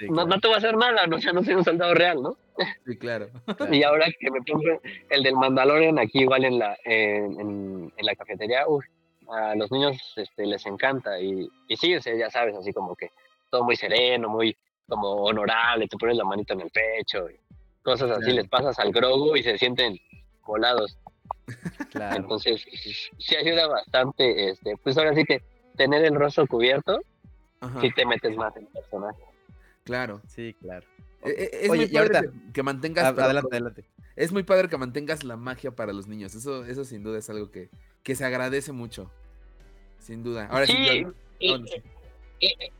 [0.00, 0.28] Sí, no, claro.
[0.28, 2.36] no te va a hacer nada, no, sea, no soy un soldado real, ¿no?
[2.86, 3.28] Sí, claro.
[3.56, 3.74] Claro.
[3.74, 8.06] Y ahora que me pongo el del Mandalorian aquí igual en la, en, en- en
[8.06, 8.84] la cafetería, uf,
[9.32, 12.96] a los niños este, les encanta y, y sí, o sea, ya sabes, así como
[12.96, 13.10] que
[13.50, 14.56] todo muy sereno, muy
[14.88, 17.36] como honorable, te pones la manita en el pecho y
[17.82, 18.36] cosas así, Claro.
[18.36, 19.96] les pasas al grogu y se sienten
[20.44, 20.98] volados.
[21.90, 22.16] Claro.
[22.16, 22.64] Entonces,
[23.18, 25.40] sí ayuda bastante, este, pues ahora sí que
[25.76, 27.00] tener el rostro cubierto,
[27.80, 29.22] sí te metes más en el personaje.
[29.84, 30.20] Claro.
[30.26, 30.86] Sí, claro.
[31.24, 33.04] Eh, eh, Es Oye, muy y padre ahorita- que, que mantengas.
[33.06, 33.84] Adelante, adelante.
[34.16, 36.34] Es muy padre que mantengas la magia para los niños.
[36.34, 37.70] Eso, eso sin duda es algo que,
[38.02, 39.10] que se agradece mucho.
[39.98, 40.46] Sin duda.
[40.46, 40.74] Ahora sí,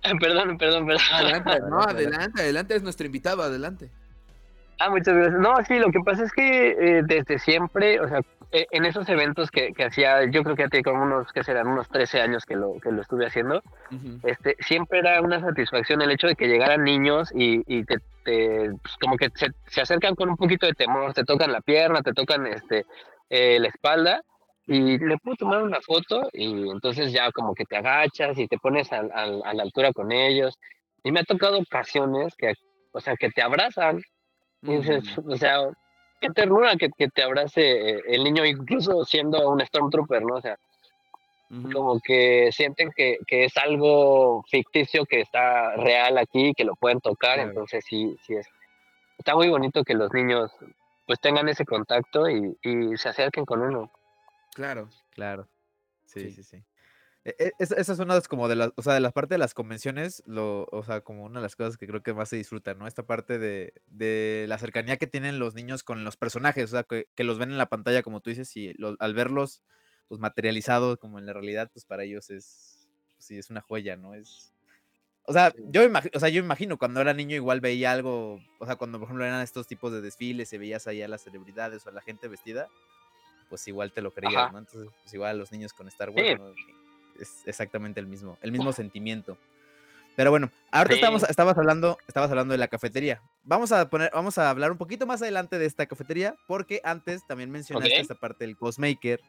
[0.02, 1.02] Ah, perdón, perdón, perdón.
[1.12, 3.90] Adelante, no, Adelante, adelante, adelante, es nuestro invitado, adelante.
[4.80, 5.38] Ah, muchas gracias.
[5.40, 9.06] No, sí, lo que pasa es que eh, desde siempre, o sea, eh, en esos
[9.10, 12.44] eventos que, que hacía, yo creo que hace como unos, que serán unos 13 años
[12.46, 13.62] que lo, que lo estuve haciendo,
[14.24, 18.70] este, siempre era una satisfacción el hecho de que llegaran niños y, y te, te-
[18.82, 22.00] pues, como que se, se acercan con un poquito de temor, te tocan la pierna,
[22.02, 22.86] te tocan este,
[23.28, 24.22] eh, la espalda
[24.66, 28.56] y le puedo tomar una foto y entonces ya como que te agachas y te
[28.58, 30.58] pones al- a la altura con ellos.
[31.04, 32.54] Y me ha tocado ocasiones que,
[32.92, 34.00] o sea, que te abrazan
[34.62, 35.70] y dices, o sea,
[36.20, 40.37] qué ternura que, que te abrace eh, el niño, incluso siendo un Stormtrooper, ¿no?
[40.37, 40.57] O sea,
[41.73, 47.01] como que sienten que, que es algo ficticio que está real aquí, que lo pueden
[47.01, 47.49] tocar, Claro.
[47.51, 48.46] entonces sí, sí es.
[49.18, 50.53] Está muy bonito que los niños
[51.07, 53.90] pues tengan ese contacto y, y se acerquen con uno.
[54.55, 54.88] Claro.
[55.11, 55.49] Claro.
[56.05, 56.31] Sí, Sí.
[56.31, 56.62] sí, sí.
[57.24, 59.35] E- e- esa es una de las, como de las, o sea, de las parte
[59.35, 62.30] de las convenciones, lo, o sea, como una de las cosas que creo que más
[62.30, 62.87] se disfruta, ¿no?
[62.87, 66.83] Esta parte de, de la cercanía que tienen los niños con los personajes, o sea,
[66.85, 69.62] que, que los ven en la pantalla, como tú dices, y lo- al verlos,
[70.09, 73.96] pues, materializados como en la realidad, pues, para ellos es, pues, sí, es una joya,
[73.96, 74.14] ¿no?
[74.14, 74.54] Es,
[75.24, 78.66] o sea, yo imagino, o sea, yo imagino cuando era niño igual veía algo, o
[78.66, 81.85] sea, cuando por ejemplo eran estos tipos de desfiles y veías ahí a las celebridades
[81.85, 82.66] o a la gente vestida,
[83.50, 84.52] pues igual te lo creías, Ajá.
[84.52, 84.59] ¿no?
[84.61, 86.14] Entonces, pues igual los niños con Star Sí.
[86.16, 86.54] Wars ¿no?
[87.20, 89.37] Es exactamente el mismo, el mismo sentimiento.
[90.16, 93.22] Pero bueno, ahorita estábamos, estabas hablando, estabas hablando de la cafetería.
[93.44, 97.26] Vamos a poner, vamos a hablar un poquito más adelante de esta cafetería, porque antes
[97.26, 98.00] también mencionaste Ok.
[98.00, 99.20] esta parte del Cosmaker.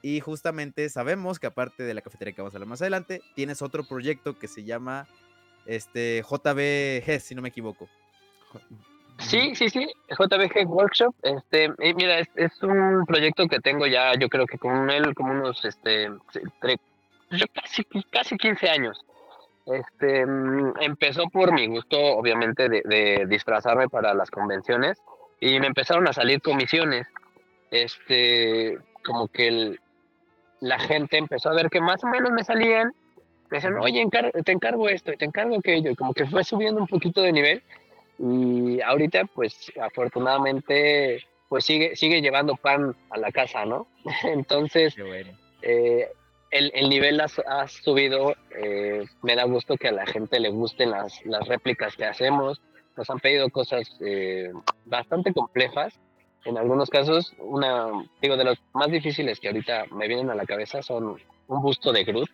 [0.00, 3.62] Y justamente sabemos que aparte de la cafetería que vamos a hablar más adelante, tienes
[3.62, 5.06] otro proyecto que se llama
[5.64, 7.88] este JBG, si no me equivoco.
[9.18, 14.28] Sí, sí, sí, JBG Workshop, este, mira, es, es un proyecto que tengo ya, yo
[14.28, 16.10] creo que con él como unos, este,
[17.38, 19.04] yo casi, casi 15 años.
[19.66, 25.00] Este, mm, empezó por mi gusto, obviamente, de, de disfrazarme para las convenciones
[25.40, 27.06] y me empezaron a salir comisiones.
[27.70, 29.80] Este, como que el-
[30.60, 32.92] la gente empezó a ver que más o menos me salían.
[33.50, 35.90] Me decían, oye, encar- te encargo esto y te encargo aquello.
[35.90, 37.62] Y como que fue subiendo un poquito de nivel.
[38.18, 43.86] Y ahorita, pues, afortunadamente, pues sigue, sigue llevando pan a la casa, ¿no?
[44.24, 45.32] Entonces, bueno.
[45.62, 46.08] eh,
[46.52, 48.34] el, el nivel ha, su- ha subido.
[48.56, 52.60] eh, me da gusto que a la gente le gusten las, las réplicas que hacemos.
[52.96, 54.52] Nos han pedido cosas eh,
[54.84, 55.92] bastante complejas.
[56.44, 57.86] En algunos casos, una,
[58.20, 61.16] digo, de los más difíciles que ahorita me vienen a la cabeza son
[61.48, 62.28] un busto de Groot,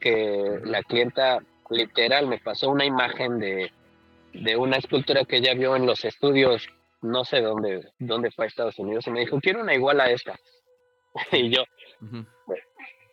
[0.00, 3.70] que la clienta literal me pasó una imagen de,
[4.32, 6.66] de una escultura que ella vio en los estudios,
[7.02, 10.10] no sé dónde, dónde fue a Estados Unidos, y me dijo, quiero una igual a
[10.10, 10.38] esta.
[11.32, 11.62] y yo,
[12.02, 12.24] Ujú.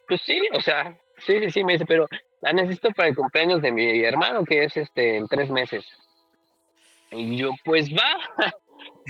[0.08, 2.08] Pues sí, o sea, sí, sí, sí, me dice, pero
[2.42, 5.86] la necesito para el cumpleaños de mi hermano, que es este en tres meses.
[7.12, 8.52] Y yo, pues va.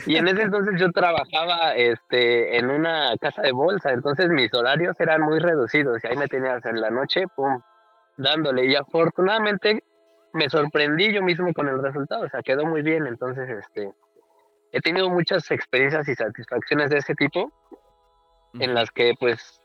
[0.06, 4.98] Y en ese entonces yo trabajaba este, en una casa de bolsa, entonces mis horarios
[5.00, 7.60] eran muy reducidos y ahí me tenías en la noche, pum,
[8.16, 8.66] dándole.
[8.68, 9.84] Y afortunadamente
[10.34, 13.08] me sorprendí yo mismo con el resultado, o sea, quedó muy bien.
[13.08, 13.92] Entonces, este,
[14.72, 17.52] he tenido muchas experiencias y satisfacciones de ese tipo
[18.54, 19.57] en las que pues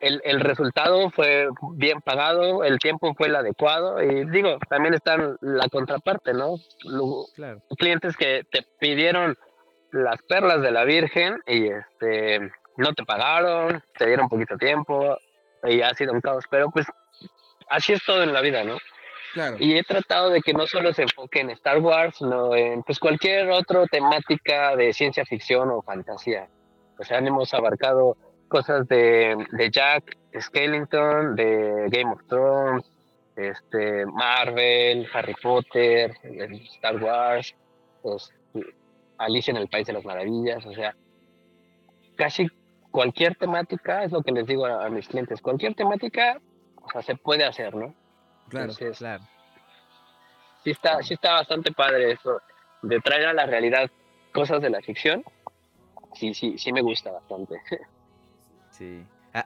[0.00, 5.16] el, el resultado fue bien pagado, el tiempo fue el adecuado y digo, también está
[5.40, 6.56] la contraparte, ¿no?
[7.34, 7.62] Claro.
[7.76, 9.36] clientes que te pidieron
[9.92, 15.18] las perlas de la Virgen y este no te pagaron, te dieron poquito tiempo
[15.64, 16.86] y ha sido un caos, pero pues
[17.68, 18.78] así es todo en la vida, ¿no?
[19.34, 19.56] Claro.
[19.58, 22.98] Y he tratado de que no solo se enfoque en Star Wars, sino en pues
[22.98, 26.48] cualquier otra temática de ciencia ficción o fantasía.
[26.98, 28.16] O sea, hemos abarcado
[28.48, 32.90] cosas de, de Jack Skellington, de Game of Thrones,
[33.36, 36.12] este, Marvel, Harry Potter,
[36.74, 37.54] Star Wars,
[38.02, 38.32] pues,
[39.18, 40.94] Alicia en el País de las Maravillas, o sea,
[42.16, 42.48] casi
[42.90, 46.40] cualquier temática, es lo que les digo a, a mis clientes, cualquier temática,
[46.82, 47.94] o sea, se puede hacer, ¿no?
[48.48, 48.70] Claro.
[48.70, 49.22] Entonces, Claro.
[50.64, 52.40] sí está, sí está bastante padre eso,
[52.82, 53.90] de traer a la realidad
[54.32, 55.22] cosas de la ficción.
[56.14, 57.60] Sí, sí, sí me gusta bastante.
[58.78, 59.04] Sí.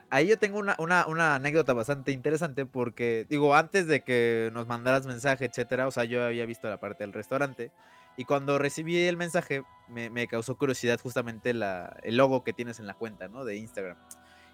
[0.09, 4.65] Ahí yo tengo una, una, una anécdota bastante interesante porque, digo, antes de que nos
[4.65, 7.71] mandaras mensaje, etcétera, o sea, yo había visto la parte del restaurante
[8.15, 12.79] y cuando recibí el mensaje me, me causó curiosidad justamente la, el logo que tienes
[12.79, 13.43] en la cuenta, ¿no?
[13.43, 13.97] De Instagram.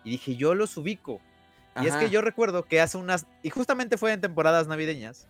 [0.03, 1.21] Y dije, yo los ubico.
[1.81, 2.07] Y es que Ajá.
[2.07, 5.27] yo recuerdo que hace unas, y justamente fue en temporadas navideñas,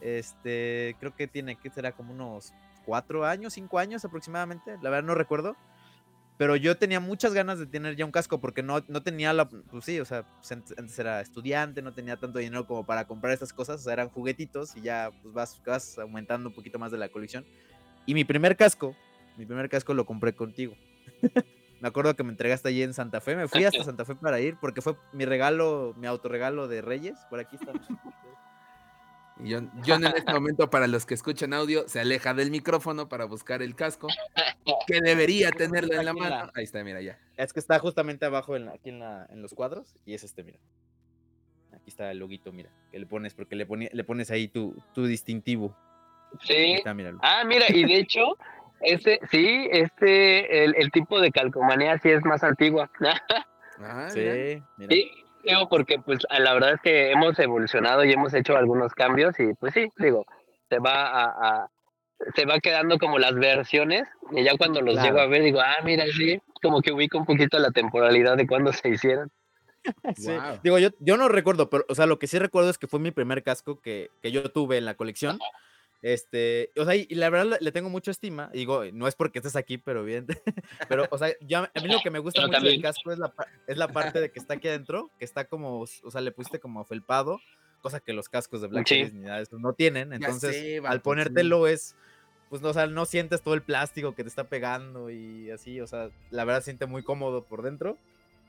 [0.00, 2.52] este, creo que tiene, que será como unos
[2.84, 5.56] cuatro años, cinco años aproximadamente, la verdad no recuerdo,
[6.38, 9.48] pero yo tenía muchas ganas de tener ya un casco porque no, no tenía la,
[9.48, 13.06] pues sí, o sea, pues ant- antes era estudiante, no tenía tanto dinero como para
[13.06, 16.78] comprar estas cosas, o sea, eran juguetitos y ya pues vas, vas aumentando un poquito
[16.78, 17.44] más de la colección.
[18.06, 18.96] Y mi primer casco,
[19.36, 20.74] mi primer casco lo compré contigo.
[21.80, 24.40] me acuerdo que me entregaste allí en Santa Fe, me fui hasta Santa Fe para
[24.40, 27.72] ir porque fue mi regalo, mi autorregalo de Reyes, por aquí está.
[29.44, 33.08] Y John, John en este momento, para los que escuchan audio, se aleja del micrófono
[33.08, 34.08] para buscar el casco,
[34.86, 36.50] que debería tenerlo en la mano.
[36.54, 37.18] Ahí está, mira ya.
[37.36, 40.22] Es que está justamente abajo en la- aquí en, la- en los cuadros y es
[40.24, 40.58] este, mira.
[41.72, 44.76] Aquí está el loguito, mira, que le pones porque le, poni- le pones ahí tu,
[44.94, 45.76] tu distintivo.
[46.40, 46.72] Ahí Sí.
[46.74, 46.94] está.
[47.22, 48.36] Ah, mira, y de hecho,
[48.80, 52.90] este, sí, este, el, el tipo de calcomanía sí es más antigua.
[53.84, 54.34] Ah, mira.
[54.34, 54.92] sí, mira.
[54.94, 55.10] Sí,
[55.44, 59.38] digo, porque pues a la verdad es que hemos evolucionado y hemos hecho algunos cambios
[59.40, 60.24] y pues sí, digo,
[60.68, 61.70] se va a, a-
[62.36, 65.76] se va quedando como las versiones y ya cuando los llego a ver digo, ah,
[65.84, 69.30] mira, sí, como que ubico un poquito la temporalidad de cuando se hicieron.
[70.16, 70.30] Sí.
[70.62, 73.00] Digo, yo, yo no recuerdo, pero, o sea, lo que sí recuerdo es que fue
[73.00, 75.40] mi primer casco que, que yo tuve en la colección.
[76.02, 78.50] Este, o sea, y la verdad le tengo mucha estima.
[78.52, 80.26] Digo, no es porque estés aquí, pero bien.
[80.88, 83.32] pero, o sea, yo, a mí lo que me gusta mucho del casco es la,
[83.68, 86.58] es la parte de que está aquí adentro, que está como, o sea, le pusiste
[86.58, 87.40] como felpado,
[87.80, 90.12] cosa que los cascos de Black Series ni nada de eso no tienen.
[90.12, 91.94] Entonces, al ponértelo es,
[92.50, 95.80] pues, no, o sea, no sientes todo el plástico que te está pegando y así,
[95.80, 97.96] o sea, la verdad siente muy cómodo por dentro.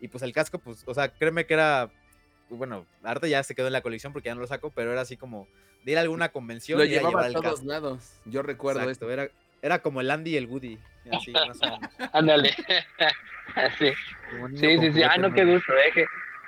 [0.02, 1.90] Y pues el casco, pues, o sea, créeme que era,
[2.50, 5.02] bueno, arte ya se quedó en la colección porque ya no lo saco, pero era
[5.02, 5.48] así como
[5.84, 6.80] de ir a alguna convención.
[6.80, 8.20] Lo y llevaba a todos lados.
[8.26, 9.10] Yo recuerdo esto.
[9.10, 9.30] Era,
[9.62, 10.80] era como el Andy y el Woody.
[11.12, 11.90] Así, más o menos.
[12.14, 12.52] Ándale.
[13.78, 13.92] sí.
[14.56, 15.04] Sí, sí, sí.
[15.04, 15.92] Ah, no, qué gusto, eh.
[15.94, 16.06] Qué,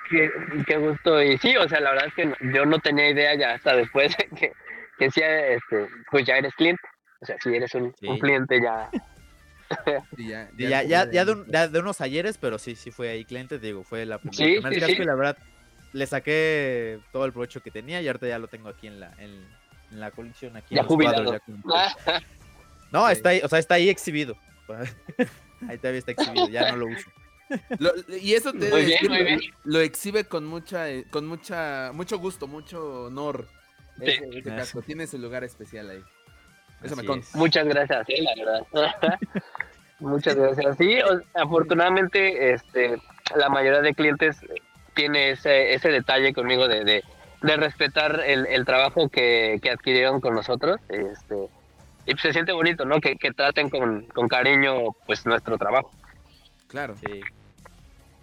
[0.10, 0.32] qué,
[0.66, 1.22] qué, gusto.
[1.22, 4.16] Y sí, o sea, la verdad es que yo no tenía idea ya hasta después
[4.39, 4.52] que,
[4.98, 6.84] que sí, este, pues ya eres cliente.
[7.22, 8.89] O sea, si eres un, un cliente ya,
[10.18, 13.84] ya, ya, ya, ya, de, de, unos ayeres, pero sí, sí fue ahí cliente, digo,
[13.84, 15.38] fue la primera sí, sí, la verdad
[15.96, 19.14] le saqué todo el provecho que tenía y ahorita ya lo tengo aquí en la,
[19.18, 19.48] en,
[19.91, 20.58] en la colección.
[20.58, 21.39] Aquí ya jubilado.
[22.91, 24.36] no, está ahí, o sea, está ahí exhibido.
[25.70, 27.10] ahí todavía está exhibido, ya no lo uso.
[27.80, 29.39] Lo, y eso te muy bien, muy bien.
[29.64, 33.48] Lo, exhibe con mucha, eh, con mucha, mucho gusto, mucho honor.
[34.02, 34.82] Ese, ese casco.
[34.82, 36.04] Tiene su lugar especial ahí.
[36.84, 37.38] Eso me consta.
[37.38, 39.20] Muchas gracias, sí, la verdad.
[40.00, 40.76] Muchas gracias.
[40.78, 40.98] Sí,
[41.36, 43.02] afortunadamente, este,
[43.38, 44.41] la mayoría de clientes
[44.96, 47.04] tiene ese, ese detalle conmigo de, de,
[47.41, 50.80] de respetar el, el trabajo que, que, adquirieron con nosotros.
[50.89, 51.36] Este,
[52.06, 53.00] y pues se siente bonito, ¿no?
[53.00, 55.91] Que, que traten con, con, cariño pues nuestro trabajo.
[56.68, 56.96] Claro.
[57.06, 57.22] Sí.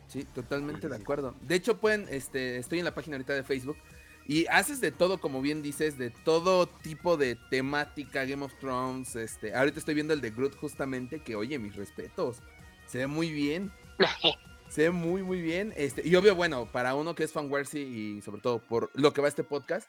[0.08, 1.34] Sí, totalmente de acuerdo.
[1.40, 3.78] De hecho, pueden, este, estoy en la página ahorita de Facebook
[4.26, 9.16] y haces de todo, como bien dices, de todo tipo de temática, Game of Thrones,
[9.16, 12.42] este, ahorita estoy viendo el de Groot justamente, que oye, mis respetos,
[12.86, 13.72] se ve muy bien.
[14.72, 15.74] se ve muy, muy bien.
[15.76, 19.20] Este, y obvio, bueno, para uno que es fanworthy y sobre todo por lo que
[19.20, 19.86] va este podcast,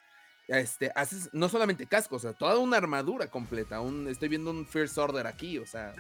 [0.50, 3.80] este, haces no solamente cascos, o sea, toda una armadura completa.
[3.80, 5.94] Un, estoy viendo un First Order aquí, o sea,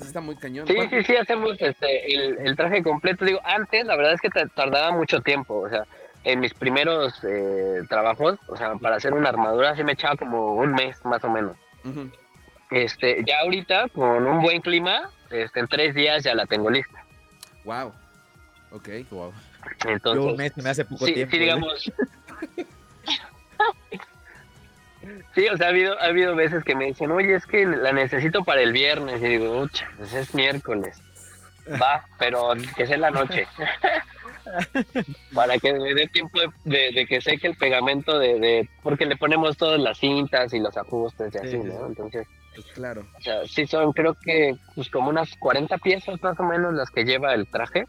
[0.00, 0.68] está muy cañón.
[0.68, 3.24] Sí, sí, sí, hacemos este, el, el, traje completo.
[3.24, 5.84] Digo, antes la verdad es que tardaba mucho tiempo, o sea,
[6.22, 10.54] en mis primeros eh, trabajos, o sea, para hacer una armadura se me echaba como
[10.54, 11.56] un mes más o menos.
[12.70, 17.04] Este, ya ahorita con un buen clima, este, en tres días ya la tengo lista.
[17.68, 17.92] Wow.
[18.70, 19.30] Ok, wow.
[19.86, 21.30] Entonces, Yo un mes me hace poco sí, tiempo.
[21.32, 21.40] Sí, ¿eh?
[21.40, 21.92] digamos.
[25.34, 27.92] sí, o sea, ha habido, ha habido veces que me dicen, oye, es que la
[27.92, 29.20] necesito para el viernes.
[29.20, 30.98] Y digo, ucha, pues es miércoles.
[31.70, 33.46] Va, pero que sea en la noche.
[35.34, 39.18] para que me dé tiempo de, de, que seque el pegamento de, de, porque le
[39.18, 41.86] ponemos todas las cintas y los ajustes y así, sí, ¿no?
[41.86, 42.26] Entonces,
[42.62, 43.06] pues claro.
[43.16, 46.90] O sea, sí son creo que pues como unas 40 piezas más o menos las
[46.90, 47.84] que lleva el traje.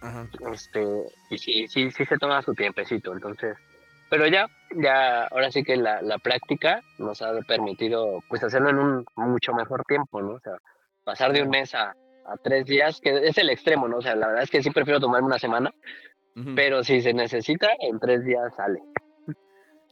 [0.00, 0.26] Ajá.
[0.52, 0.82] Este,
[1.30, 3.56] y sí, sí, sí se toma su tiempecito, entonces,
[4.10, 8.78] pero ya, ya, ahora sí que la, la práctica nos ha permitido pues hacerlo en
[8.78, 10.34] un mucho mejor tiempo, ¿no?
[10.34, 10.54] O sea,
[11.04, 13.98] pasar de un mes a, a tres días, que es el extremo, ¿no?
[13.98, 15.70] O sea, la verdad es que sí prefiero tomarme una semana,
[16.36, 16.54] uh -huh.
[16.54, 18.80] pero si se necesita, en tres días sale.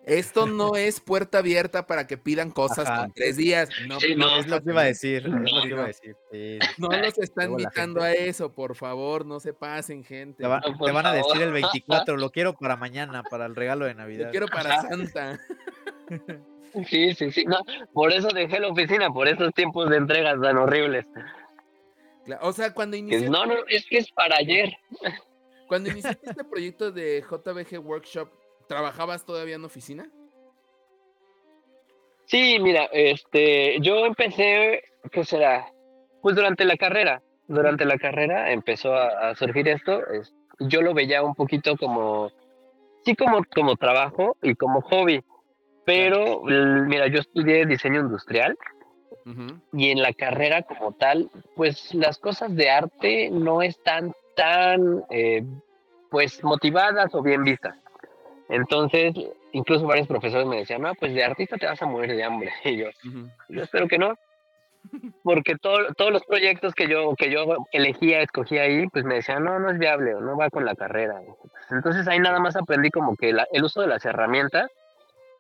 [0.05, 3.03] Esto no es puerta abierta para que pidan cosas Ajá.
[3.03, 3.69] con tres días.
[3.87, 5.29] No, sí, no, es lo que iba a decir.
[5.29, 6.17] No, es lo que iba a decir.
[6.33, 6.59] Sí.
[6.79, 10.43] no los están invitando a eso, por favor, no se pasen, gente.
[10.43, 13.85] Te, va, te van a decir el 24, lo quiero para mañana, para el regalo
[13.85, 14.27] de Navidad.
[14.27, 15.41] Lo quiero para Santa.
[16.89, 17.45] Sí, sí, sí.
[17.45, 17.59] No,
[17.93, 21.05] por eso dejé la oficina, por esos tiempos de entregas tan horribles.
[22.41, 23.29] O sea, cuando iniciaste...
[23.29, 24.75] No, no, es que es para ayer.
[25.69, 28.31] Cuando iniciaste este proyecto de JBG Workshop,
[28.67, 30.09] ¿trabajabas todavía en oficina?
[32.27, 35.67] Sí, mira, este, yo empecé, ¿qué será?
[36.23, 37.23] Pues durante la carrera.
[37.49, 40.07] Durante la carrera empezó a, a surgir esto.
[40.07, 42.31] Es, yo lo veía un poquito como,
[43.05, 45.23] sí, como, como trabajo y como hobby.
[45.85, 48.57] Pero, mira, yo estudié diseño industrial
[49.25, 49.61] Uh -huh.
[49.73, 55.45] Y en la carrera como tal, pues las cosas de arte no están tan, eh,
[56.11, 57.77] pues, motivadas o bien vistas.
[58.53, 59.15] Entonces,
[59.53, 62.53] incluso varios profesores me decían, no, pues de artista te vas a morir de hambre.
[62.65, 63.31] Y yo, uh -huh.
[63.49, 64.15] yo espero que no.
[65.25, 69.43] Porque todo, todos los proyectos que yo, que yo elegía, escogía ahí, pues me decían,
[69.43, 71.23] no, no es viable o no va con la carrera.
[71.71, 74.71] Entonces ahí nada más aprendí como que la, el uso de las herramientas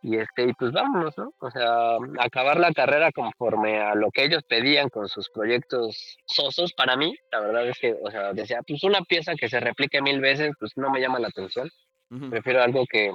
[0.00, 4.24] y este y pues vámonos no o sea acabar la carrera conforme a lo que
[4.24, 8.62] ellos pedían con sus proyectos sosos para mí la verdad es que o sea decía
[8.66, 11.70] pues una pieza que se replique mil veces pues no me llama la atención
[12.12, 12.30] uh -huh.
[12.30, 13.10] prefiero algo que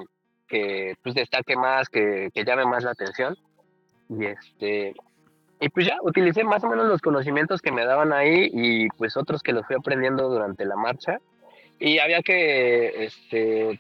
[0.48, 3.38] que pues destaque más que, que llame más la atención
[4.10, 4.96] Y este,
[5.60, 9.18] y pues ya utilicé más o menos los conocimientos que me daban ahí y pues
[9.18, 11.20] otros que los fui aprendiendo durante la marcha.
[11.80, 13.80] Y había que, este,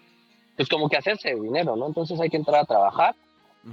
[0.55, 1.87] pues como que hacerse dinero, ¿no?
[1.87, 3.15] Entonces hay que entrar a trabajar.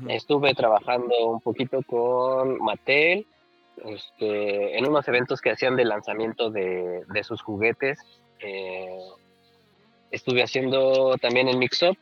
[0.08, 3.26] Estuve trabajando un poquito con Mattel,
[3.84, 7.98] este, en unos eventos que hacían de lanzamiento de, de sus juguetes.
[8.40, 8.98] Eh,
[10.14, 11.96] estuve haciendo también el mix-up.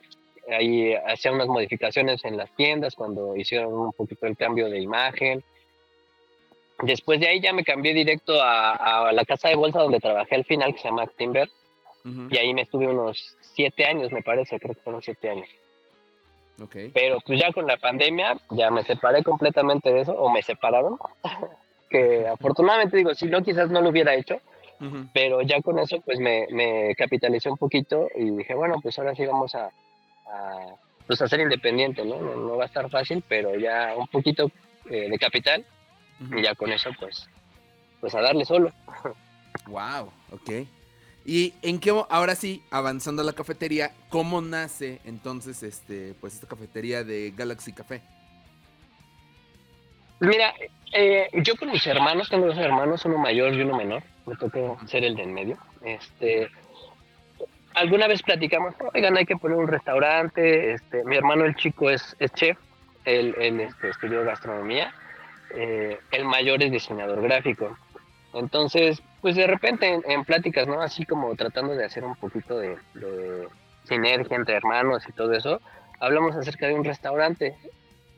[0.51, 5.43] Ahí hacía unas modificaciones en las tiendas cuando hicieron un poquito el cambio de imagen.
[6.83, 10.35] Después de ahí ya me cambié directo a, a la casa de bolsa donde trabajé
[10.35, 11.49] al final, que se llama Timber.
[12.05, 15.49] Y ahí me estuve unos siete años, me parece, creo que fueron siete años.
[16.61, 16.91] Okay.
[16.91, 20.99] Pero pues ya con la pandemia ya me separé completamente de eso, o me separaron,
[21.91, 24.41] que afortunadamente digo, si no quizás no lo hubiera hecho,
[25.13, 29.15] pero ya con eso pues me, me, capitalicé un poquito y dije, bueno, pues ahora
[29.15, 29.71] sí vamos a,
[30.27, 30.77] a
[31.07, 32.21] pues a ser independiente, ¿no?
[32.21, 32.57] ¿no?
[32.57, 34.51] va a estar fácil, pero ya un poquito
[34.91, 35.65] eh, de capital
[36.37, 37.29] y ya con eso pues,
[38.01, 38.73] pues a darle solo.
[39.67, 40.67] Wow, ok.
[41.25, 46.49] Y en qué, ahora sí, avanzando a la cafetería, ¿cómo nace entonces este, pues esta
[46.49, 48.03] cafetería de Galaxy Café?
[50.19, 50.53] Mira,
[50.93, 54.79] eh, yo con mis hermanos, tengo dos hermanos, uno mayor y uno menor, me tocó
[54.87, 55.59] ser el del medio.
[55.85, 56.49] Este,
[57.75, 62.17] alguna vez platicamos, oigan, hay que poner un restaurante, este, mi hermano el chico es,
[62.19, 62.59] es chef,
[63.05, 64.93] él, él este, estudió gastronomía,
[65.55, 67.77] eh, el mayor es diseñador gráfico.
[68.35, 70.81] Entonces, pues de repente en, pláticas, ¿no?
[70.81, 72.77] Así como tratando de hacer un poquito de,
[73.85, 75.61] sinergia entre hermanos y todo eso,
[76.01, 77.57] hablamos acerca de un restaurante.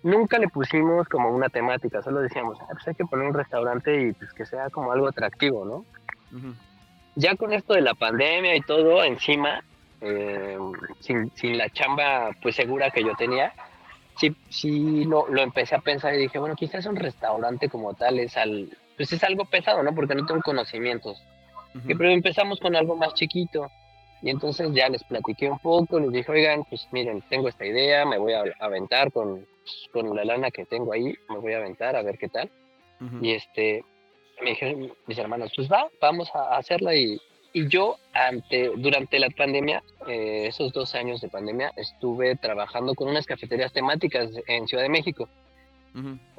[0.04, 4.02] Nunca le pusimos como una temática, solo decíamos, ah, pues hay que poner un restaurante
[4.02, 5.84] y pues que sea como algo atractivo, ¿no?
[7.16, 9.64] Ya con esto de la pandemia y todo encima,
[10.02, 10.58] eh,
[11.00, 13.54] sin, sin, la chamba pues segura que yo tenía,
[14.18, 18.18] sí, sí lo, lo empecé a pensar y dije, bueno, quizás un restaurante como tal
[18.18, 19.94] es al, pues es algo pesado, ¿no?
[19.94, 21.22] Porque no tengo conocimientos.
[21.86, 23.70] pero empezamos con algo más chiquito.
[24.24, 28.06] Y entonces ya les platiqué un poco, les dije, oigan, pues miren, tengo esta idea,
[28.06, 29.46] me voy a aventar con,
[29.92, 32.50] con la lana que tengo ahí, me voy a aventar a ver qué tal.
[33.20, 33.84] Y este,
[34.42, 36.96] me dijeron mis hermanos, pues va, vamos a hacerla.
[36.96, 37.20] Y,
[37.52, 43.08] y yo, ante, durante la pandemia, eh, esos dos años de pandemia, estuve trabajando con
[43.08, 45.28] unas cafeterías temáticas en Ciudad de México.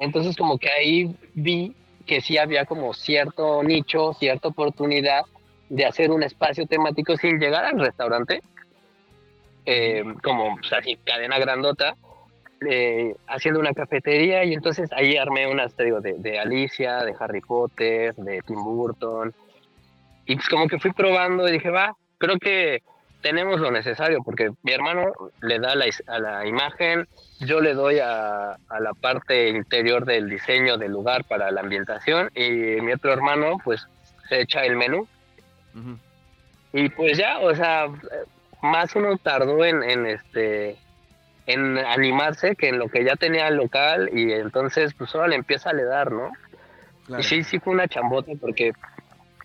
[0.00, 1.72] Entonces como que ahí vi
[2.04, 5.22] que sí había como cierto nicho, cierta oportunidad
[5.68, 8.42] de hacer un espacio temático sin llegar al restaurante,
[9.64, 11.96] eh, como o sea, así, cadena grandota,
[12.68, 18.14] eh, haciendo una cafetería y entonces ahí armé unas, te de, Alicia, de Harry Potter,
[18.14, 19.34] de Tim Burton,
[20.24, 22.82] y pues como que fui probando y dije, va, creo que
[23.20, 25.12] tenemos lo necesario, porque mi hermano
[25.42, 27.08] le da la, a la imagen,
[27.40, 32.30] yo le doy a, a, la parte interior del diseño del lugar para la ambientación
[32.34, 33.86] y mi otro hermano pues
[34.28, 35.08] se echa el menú.
[36.72, 37.86] Y pues ya, o sea,
[38.62, 40.76] más uno tardó en, en, este
[41.46, 45.36] en animarse que en lo que ya tenía el local y entonces pues solo le
[45.36, 46.32] empieza a le dar, ¿no?
[47.18, 48.72] Y sí, sí fue una chambota porque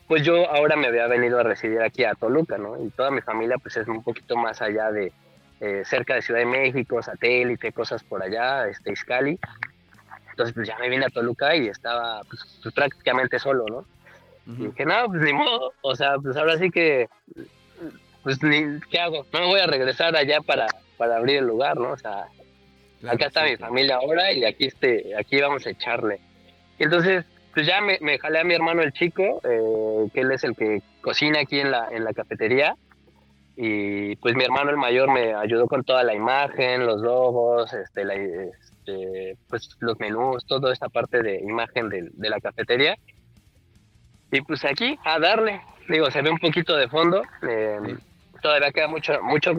[0.07, 2.83] pues yo ahora me había venido a residir aquí a Toluca, ¿no?
[2.83, 5.13] Y toda mi familia pues es un poquito más allá de
[5.59, 9.39] eh, cerca de Ciudad de México, satélite, cosas por allá, este Iscali.
[10.31, 13.85] Entonces pues ya me vine a Toluca y estaba pues prácticamente solo, ¿no?
[14.47, 17.07] Y dije, no, pues ni modo, o sea, pues ahora sí que,
[18.23, 19.25] pues ni, ¿qué hago?
[19.31, 20.67] No me voy a regresar allá para,
[20.97, 21.91] para abrir el lugar, ¿no?
[21.91, 22.25] O sea,
[23.07, 26.19] acá está mi familia ahora y aquí, este, aquí vamos a echarle.
[26.79, 30.31] Y entonces pues ya me, me, jalé a mi hermano el chico, eh, que él
[30.31, 32.75] es el que cocina aquí en la, en la cafetería.
[33.57, 38.05] Y pues mi hermano el mayor me ayudó con toda la imagen, los logos, este,
[38.05, 42.97] la, este, pues los menús, toda esta parte de imagen de, de, la cafetería.
[44.31, 45.61] Y pues aquí, a darle.
[45.89, 47.21] Digo, se ve un poquito de fondo.
[47.47, 47.97] Eh,
[48.41, 49.53] todavía queda mucho, mucho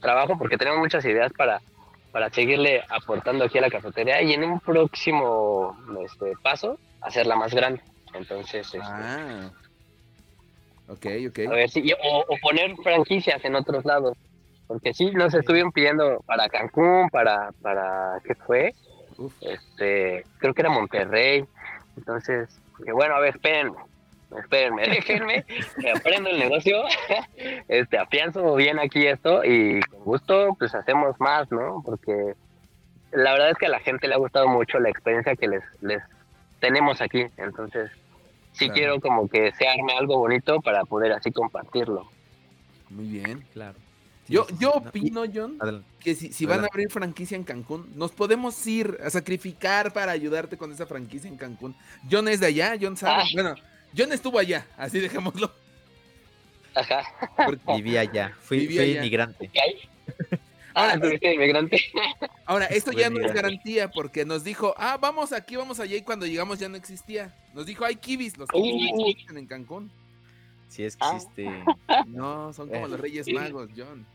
[0.00, 1.60] trabajo porque tenemos muchas ideas para,
[2.12, 4.20] para seguirle aportando aquí a la cafetería.
[4.22, 7.80] Y en un próximo este, paso, hacerla más grande.
[8.14, 9.50] Entonces, este, ah.
[10.88, 11.38] Ok, ok.
[11.46, 14.16] A ver si, o, poner franquicias en otros lados.
[14.66, 18.74] Porque sí, nos estuvieron pidiendo para Cancún, para, para ¿qué fue?
[19.40, 21.44] Este, creo que era Monterrey.
[21.96, 22.48] Entonces,
[22.84, 23.76] que bueno, a ver, espérenme,
[24.38, 25.44] espérenme, déjenme,
[25.80, 26.82] que aprendo el negocio,
[27.68, 31.82] este, afianzo bien aquí esto y con gusto, pues hacemos más, ¿no?
[31.84, 32.34] Porque
[33.12, 35.64] la verdad es que a la gente le ha gustado mucho la experiencia que les,
[35.80, 36.02] les
[36.60, 37.26] tenemos aquí.
[37.36, 37.90] Entonces,
[38.52, 42.08] sí quiero como que se arme algo bonito para poder así compartirlo.
[42.88, 43.78] Muy bien, claro.
[44.28, 45.88] Yo, sí, yo opino, John, adelante.
[45.98, 50.12] que si, si van a abrir franquicia en Cancún, nos podemos ir a sacrificar para
[50.12, 51.74] ayudarte con esa franquicia en Cancún.
[52.08, 53.22] John es de allá, John sabe.
[53.22, 53.26] Ah.
[53.34, 53.54] Bueno,
[53.96, 55.52] John estuvo allá, así dejémoslo.
[56.74, 57.02] Ajá.
[57.46, 59.00] Porque- Vivía allá, fui, Vivía fui allá.
[59.00, 59.50] inmigrante.
[60.74, 61.80] Ah, tuviste inmigrante.
[62.46, 66.02] Ahora, esto ya no es garantía porque nos dijo, ah, vamos aquí, vamos allá, y
[66.02, 67.34] cuando llegamos ya no existía.
[67.54, 69.10] Nos dijo, hay kibis, los kibis no Uh.
[69.10, 69.90] existen en Cancún.
[70.68, 71.16] Si es que Ah.
[71.16, 71.48] existe.
[72.06, 73.32] No, son como Eh, los Reyes sí.
[73.34, 74.06] Magos, John.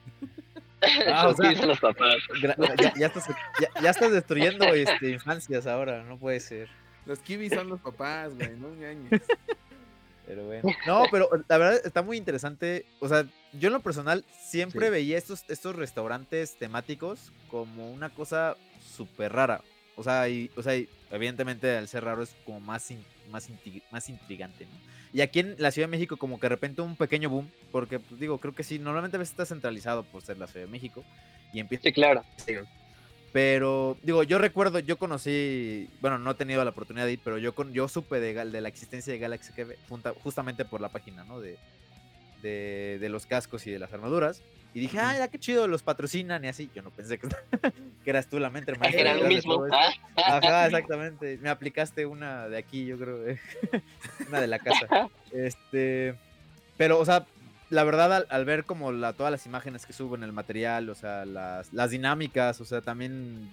[1.12, 2.16] Ah, o Eso sea- dicen los papás.
[2.42, 3.28] Gra- Ya, ya estás,
[3.60, 6.70] ya, ya estás destruyendo este, infancias ahora, no puede ser.
[7.06, 9.22] Los kibis son los papás, güey, no engañes.
[10.26, 10.70] Pero bueno.
[10.86, 12.86] No, pero la verdad está muy interesante.
[13.00, 14.92] O sea, yo en lo personal siempre Sí.
[14.92, 18.56] veía estos, estos restaurantes temáticos como una cosa
[18.96, 19.62] súper rara.
[19.96, 23.50] O sea, y, o sea, y evidentemente al ser raro es como más, in- más,
[23.50, 24.72] inti- más intrigante, ¿no?
[25.14, 28.00] Y aquí en la Ciudad de México como que de repente un pequeño boom, porque
[28.00, 30.72] pues, digo, creo que sí, normalmente a veces está centralizado por ser la Ciudad de
[30.72, 31.06] México
[31.54, 32.24] y empieza Sí, claro.
[33.36, 37.38] Pero, digo, yo recuerdo, yo conocí, bueno, no he tenido la oportunidad de ir, pero
[37.38, 39.52] yo con, yo supe de, la existencia de Galaxy
[39.90, 41.42] junta- justamente por la página, ¿no?
[41.42, 41.58] De,
[42.42, 44.42] de, de los cascos y de las armaduras.
[44.74, 46.72] Y dije, ah, ya qué chido, los patrocinan y así.
[46.74, 47.28] Yo no pensé que,
[48.06, 49.66] que eras tú la mente maestra Era lo mismo.
[50.16, 51.38] Ah, Ajá, exactamente.
[51.42, 53.20] Me aplicaste una de aquí, yo creo.
[54.30, 55.10] una de la casa.
[55.34, 56.16] Este.
[56.78, 57.26] Pero, o sea,
[57.70, 60.95] la verdad, al, al ver como la, todas las imágenes que suben, el material, o
[60.95, 63.49] sea, las, las dinámicas, o sea, también.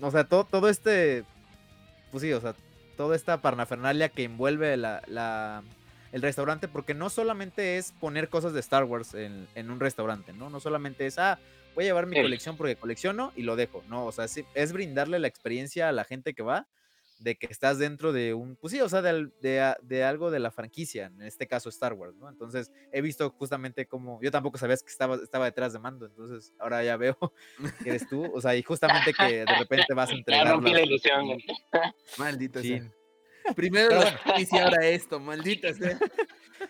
[0.00, 1.24] O sea, todo, todo este.
[2.10, 2.54] Pues sí, o sea,
[2.96, 5.62] toda esta parnafernalia que envuelve la, la-
[6.12, 10.34] el restaurante, porque no solamente es poner cosas de Star Wars en, en un restaurante,
[10.34, 10.50] ¿no?
[10.50, 11.38] No solamente es, ah,
[11.74, 12.22] voy a llevar mi Sí.
[12.22, 13.82] colección porque colecciono y lo dejo.
[13.88, 16.66] No, o sea, sí, es brindarle la experiencia a la gente que va
[17.22, 19.30] de que estás dentro de un, pues sí, o sea, de,
[19.82, 22.28] de algo de la franquicia, en este caso Star Wars, ¿no?
[22.28, 26.52] Entonces he visto justamente como, yo tampoco sabías que estaba, estaba detrás de mando, entonces
[26.58, 27.16] ahora ya veo
[27.84, 30.48] que eres tú, o sea, y justamente que de repente vas a Ya entregar.
[30.48, 31.26] rompí la ilusión.
[32.18, 32.78] Maldito Sí.
[32.78, 32.92] sea.
[33.56, 35.98] Primero Pero kibis y ahora esto, maldita sea.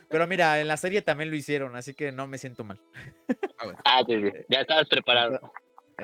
[0.08, 2.80] Pero mira, en la serie también lo hicieron, así que no me siento mal.
[3.84, 4.30] Ah, sí, sí.
[4.48, 5.52] Ya estabas preparado.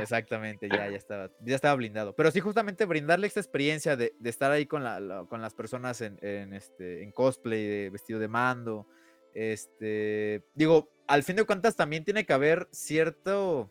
[0.03, 2.15] Exactamente, ya, ya estaba, ya estaba blindado.
[2.15, 5.55] Pero sí, justamente brindarle esta experiencia de, de estar ahí con, la, la- con las
[5.55, 8.87] personas en, en, este, en cosplay, de vestido de mando.
[9.35, 13.71] Este, digo, al fin de cuentas también tiene que haber cierto,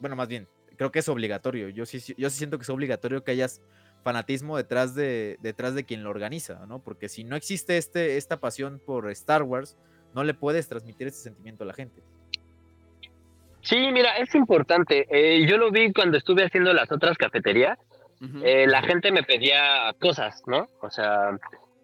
[0.00, 1.68] bueno, más bien, creo que es obligatorio.
[1.68, 3.60] Yo sí, yo sí siento que es obligatorio que hayas
[4.02, 6.82] fanatismo detrás de, detrás de quien lo organiza, ¿no?
[6.82, 9.76] Porque si no existe este, esta pasión por Star Wars,
[10.14, 12.02] no le puedes transmitir ese sentimiento a la gente.
[13.62, 15.06] Sí, mira, es importante.
[15.10, 17.78] Eh, yo lo vi cuando estuve haciendo las otras cafeterías.
[18.44, 20.68] Eh, la gente me pedía cosas, ¿no?
[20.80, 21.36] O sea,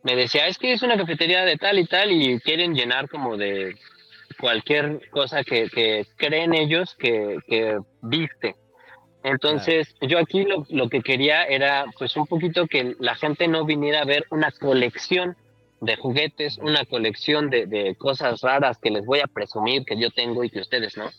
[0.04, 3.36] me decía, es que es una cafetería de tal y tal y quieren llenar como
[3.36, 3.74] de
[4.38, 8.54] cualquier cosa que, que creen ellos que, que viste.
[9.24, 13.64] Entonces, yo aquí lo, lo que quería era pues un poquito que la gente no
[13.64, 15.36] viniera a ver una colección
[15.80, 20.10] de juguetes, una colección de, de cosas raras que les voy a presumir que yo
[20.10, 21.10] tengo y que ustedes no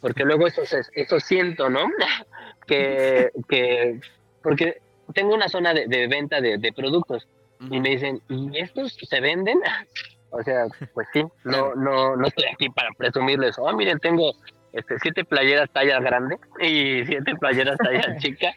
[0.00, 0.62] porque luego eso,
[0.92, 1.86] eso siento, ¿no?
[2.66, 4.00] que, que,
[4.42, 4.78] porque
[5.12, 7.26] tengo una zona de, de venta de, de productos
[7.70, 9.58] y me dicen, ¿y estos se venden?
[10.30, 14.32] o sea, pues sí, no, no, no estoy aquí para presumirles, oh, miren, tengo
[14.72, 18.52] este, siete playeras talla grande y siete playeras talla chica,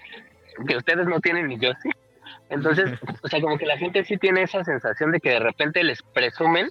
[0.67, 1.89] que ustedes no tienen ni yo sí.
[2.49, 5.83] Entonces, o sea, como que la gente sí tiene esa sensación de que de repente
[5.83, 6.69] les presumen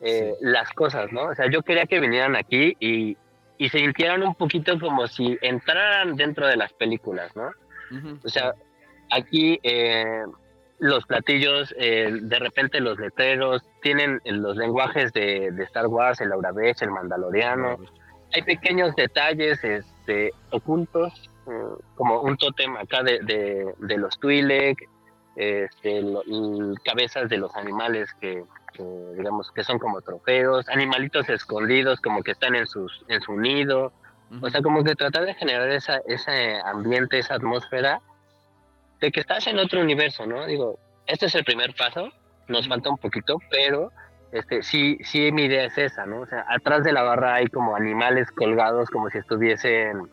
[0.00, 1.24] eh, las cosas, ¿no?
[1.24, 3.16] O sea, yo quería que vinieran aquí y,
[3.58, 7.50] y se sintieran un poquito como si entraran dentro de las películas, ¿no?
[8.24, 8.52] O sea,
[9.12, 10.24] aquí eh,
[10.78, 16.32] los platillos, eh, de repente los letreros, tienen los lenguajes de, de Star Wars, el
[16.32, 17.78] Aurabech, el Mandaloriano.
[18.34, 24.88] Hay pequeños detalles este, ocultos, eh, como un tótem acá de, de, de los Twi'lek,
[25.36, 26.22] este, lo-
[26.84, 28.82] cabezas de los animales que, que,
[29.16, 33.92] digamos, que son como trofeos, animalitos escondidos como que están en, sus, en su nido.
[34.42, 38.00] O sea, como que tratar de generar esa, ese ambiente, esa atmósfera
[39.00, 40.44] de que estás en otro universo, ¿no?
[40.46, 42.10] Digo, este es el primer paso,
[42.48, 43.92] nos falta un poquito, pero
[44.32, 46.22] este, sí, sí mi idea es esa, ¿no?
[46.22, 50.08] O sea, atrás de la barra hay como animales colgados como si estuviesen,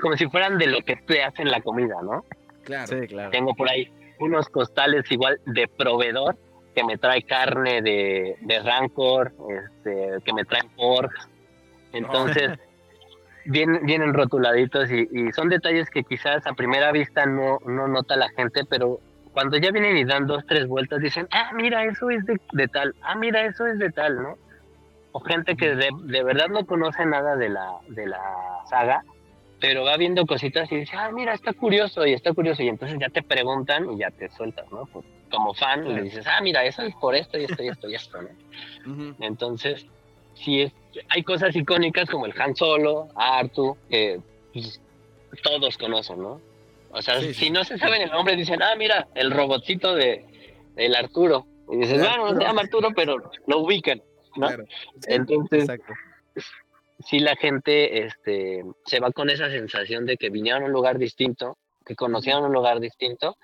[0.00, 2.24] como si fueran de lo que te hacen la comida, ¿no?
[2.64, 2.88] Claro.
[2.88, 3.30] Sí, claro.
[3.30, 3.88] Tengo por ahí
[4.20, 6.36] unos costales igual de proveedor
[6.74, 11.12] que me trae carne de, de Rancor, este, que me traen pork.
[11.92, 12.58] Entonces,
[13.44, 18.16] vienen, vienen rotuladitos y, y son detalles que quizás a primera vista no, no nota
[18.16, 18.98] la gente, pero
[19.32, 22.68] cuando ya vienen y dan dos, tres vueltas, dicen, ah, mira, eso es de, de
[22.68, 24.36] tal, ah, mira, eso es de tal, ¿no?
[25.16, 28.20] o gente que de, de verdad no conoce nada de la, de la
[28.68, 29.04] saga,
[29.66, 32.62] pero va viendo cositas y dice, ah, mira, está curioso y está curioso.
[32.62, 34.84] Y entonces ya te preguntan y ya te sueltas, ¿no?
[34.84, 37.88] Pues, como fan le dices, ah, mira, eso es por esto y esto y esto
[37.88, 39.16] y esto, ¿no?
[39.20, 39.86] Entonces,
[40.34, 40.72] sí, es,
[41.08, 44.20] hay cosas icónicas como el Han Solo, Artu, que
[44.52, 44.78] pues,
[45.42, 46.42] todos conocen, ¿no?
[46.90, 50.26] O sea, Sí, si no se saben el nombre, dicen, ah, mira, el robotcito de,
[50.76, 51.46] del Arturo.
[51.72, 52.46] Y dices, bueno, no se Arturo.
[52.46, 54.02] llama Arturo, pero lo ubican,
[54.36, 54.46] ¿no?
[54.46, 54.64] Claro.
[55.06, 55.94] Entonces, Exacto.
[57.04, 60.98] Sí la gente este, se va con esa sensación de que vinieron a un lugar
[60.98, 63.36] distinto, que conocieron un lugar distinto,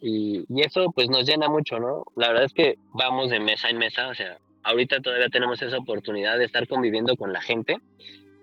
[0.00, 2.04] y, y eso pues nos llena mucho, ¿no?
[2.16, 5.78] La verdad es que vamos de mesa en mesa, o sea, ahorita todavía tenemos esa
[5.78, 7.76] oportunidad de estar conviviendo con la gente,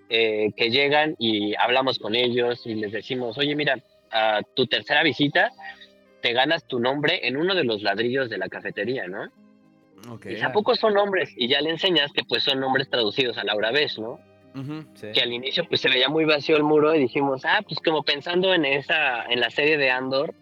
[0.10, 5.04] eh, que llegan y hablamos con ellos y les decimos, oye, mira, a tu tercera
[5.04, 5.52] visita
[6.22, 9.30] te ganas tu nombre en uno de los ladrillos de la cafetería, ¿no?
[10.12, 10.26] Ok.
[10.26, 11.30] Y ¿a poco son nombres?
[11.38, 13.98] Y ya le enseñas que pues son nombres traducidos a Laura Vez,
[14.54, 14.62] ¿no?
[14.62, 14.86] Ujú.
[14.96, 15.12] Sí.
[15.14, 18.04] que al inicio pues se veía muy vacío el muro y dijimos, ah, pues como
[18.04, 20.34] pensando en esa, en la serie de Andor,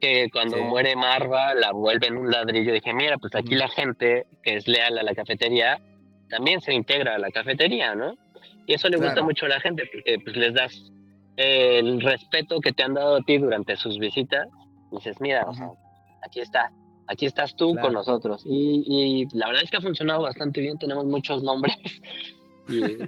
[0.00, 0.62] que cuando Sí.
[0.62, 3.58] muere Marva la vuelven un ladrillo, dije, mira, pues aquí Ujú.
[3.58, 5.80] la gente que es leal a la cafetería
[6.28, 8.14] también se integra a la cafetería, ¿no?
[8.66, 9.26] Y eso le gusta Claro.
[9.26, 10.90] mucho a la gente, porque pues les das
[11.36, 14.48] el respeto que te han dado a ti durante sus visitas.
[14.92, 15.68] Y dices, mira, o sea,
[16.26, 16.70] aquí está,
[17.08, 17.86] aquí estás tú Claro.
[17.88, 18.42] con nosotros.
[18.46, 21.76] Y, y la verdad es que ha funcionado bastante bien, tenemos muchos nombres.
[22.68, 23.02] Y,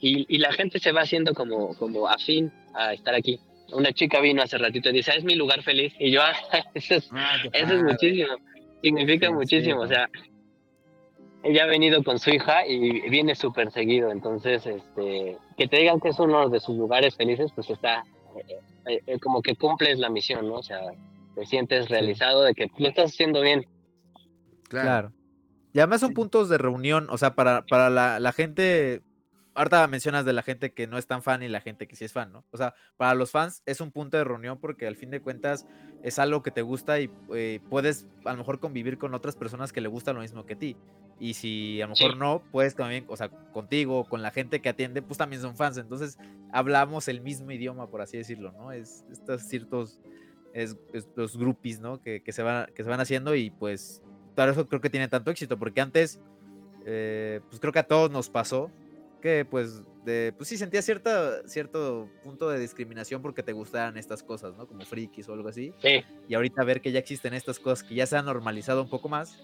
[0.00, 3.40] y, y la gente se va haciendo como, como afín a estar aquí.
[3.72, 5.92] Una chica vino hace ratito y dice, "Ah, es mi lugar feliz.
[5.98, 6.32] Y yo, "Ah,
[6.74, 8.28] eso es, Ah, eso es muchísimo,
[8.82, 9.80] significa Sí, sí, muchísimo.
[9.82, 10.08] o sea,
[11.42, 14.10] ella ha venido con su hija y viene súper seguido.
[14.10, 18.02] Entonces, este, que te digan que es uno de sus lugares felices, pues está
[18.48, 18.56] eh,
[18.86, 20.54] eh, eh, como que cumples la misión, ¿no?
[20.56, 20.80] O sea,
[21.34, 23.64] te sientes realizado de que lo estás haciendo bien.
[24.68, 25.12] Claro.
[25.72, 29.02] Y además son puntos de reunión, o sea, para, para la, la gente,
[29.54, 32.04] ahorita mencionas de la gente que no es tan fan y la gente que sí
[32.04, 32.44] es fan, ¿no?
[32.50, 35.66] O sea, para los fans es un punto de reunión porque al fin de cuentas
[36.02, 39.72] es algo que te gusta y eh, puedes a lo mejor convivir con otras personas
[39.72, 40.76] que le gusta lo mismo que ti.
[41.20, 42.18] Y si a lo mejor Sí.
[42.18, 45.76] no, puedes también, o sea, contigo, con la gente que atiende, pues también son fans.
[45.76, 46.16] Entonces
[46.52, 48.70] hablamos el mismo idioma, por así decirlo, ¿no?
[48.72, 50.00] Es estos ciertos,
[50.54, 52.00] es, es los groupies, ¿no?
[52.00, 54.00] Que, que se van, que se van haciendo y pues
[54.38, 56.20] por eso creo que tiene tanto éxito, porque antes,
[56.86, 58.70] eh, pues creo que a todos nos pasó
[59.20, 64.22] que pues, de, pues sí sentía cierta, cierto punto de discriminación porque te gustaran estas
[64.22, 64.68] cosas, ¿no?
[64.68, 65.74] Como frikis o algo así.
[65.82, 68.88] Sí, Y ahorita ver que ya existen estas cosas que ya se han normalizado un
[68.88, 69.40] poco más,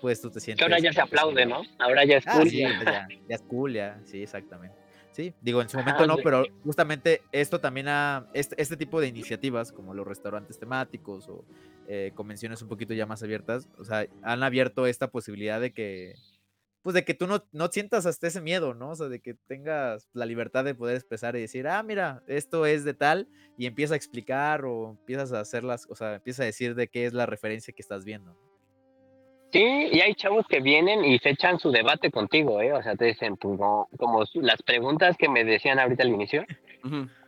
[0.00, 0.64] pues tú te sientes...
[0.64, 1.62] que ahora ya se pues, aplaude, ¿no?
[1.80, 2.48] Ahora ya es Ah, cool.
[2.48, 4.76] sí, ya, ya es cool, ya, sí, exactamente.
[5.10, 6.20] Sí, digo, en su momento no, sí.
[6.22, 11.44] pero justamente esto también ha, este, este tipo de iniciativas, como los restaurantes temáticos o
[11.90, 16.14] eh, convenciones un poquito ya más abiertas, o sea, han abierto esta posibilidad de que,
[16.82, 18.90] pues de que tú no, no sientas hasta ese miedo, ¿no?
[18.90, 22.66] O sea, de que tengas la libertad de poder expresar y decir, ah, mira, esto
[22.66, 23.26] es de tal,
[23.56, 27.06] y empieza a explicar o empiezas a hacerlas, o sea, empieza a decir de qué
[27.06, 28.36] es la referencia que estás viendo.
[29.50, 32.74] Sí, y hay chavos que vienen y se echan su debate contigo, ¿eh?
[32.74, 36.44] O sea, te dicen, pues, no, como las preguntas que me decían ahorita al inicio.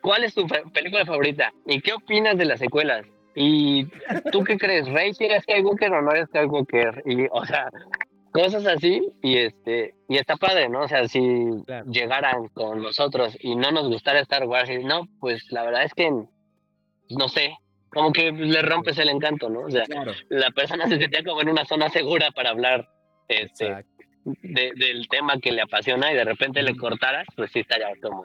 [0.03, 1.51] ¿Cuál es tu película favorita?
[1.65, 3.07] ¿Y qué opinas de las secuelas?
[3.35, 3.87] ¿Y
[4.33, 4.89] tú qué crees?
[4.89, 7.03] ¿Rey es Skywalker o no es Skywalker?
[7.07, 7.69] Y, o sea,
[8.33, 9.01] cosas así.
[9.23, 10.81] Y este y está padre, ¿no?
[10.83, 11.87] O sea, si Claro.
[11.91, 15.95] llegaran con nosotros y no nos gustara Star Wars, y no, pues la verdad es
[15.95, 17.57] que, no sé,
[17.93, 19.61] como que le rompes el encanto, ¿no?
[19.61, 20.13] O sea, Claro.
[20.29, 22.89] la persona se sentía como en una zona segura para hablar
[23.29, 23.85] este,
[24.25, 28.25] de- del tema que le apasiona y de repente le cortaras, pues sí estaría como,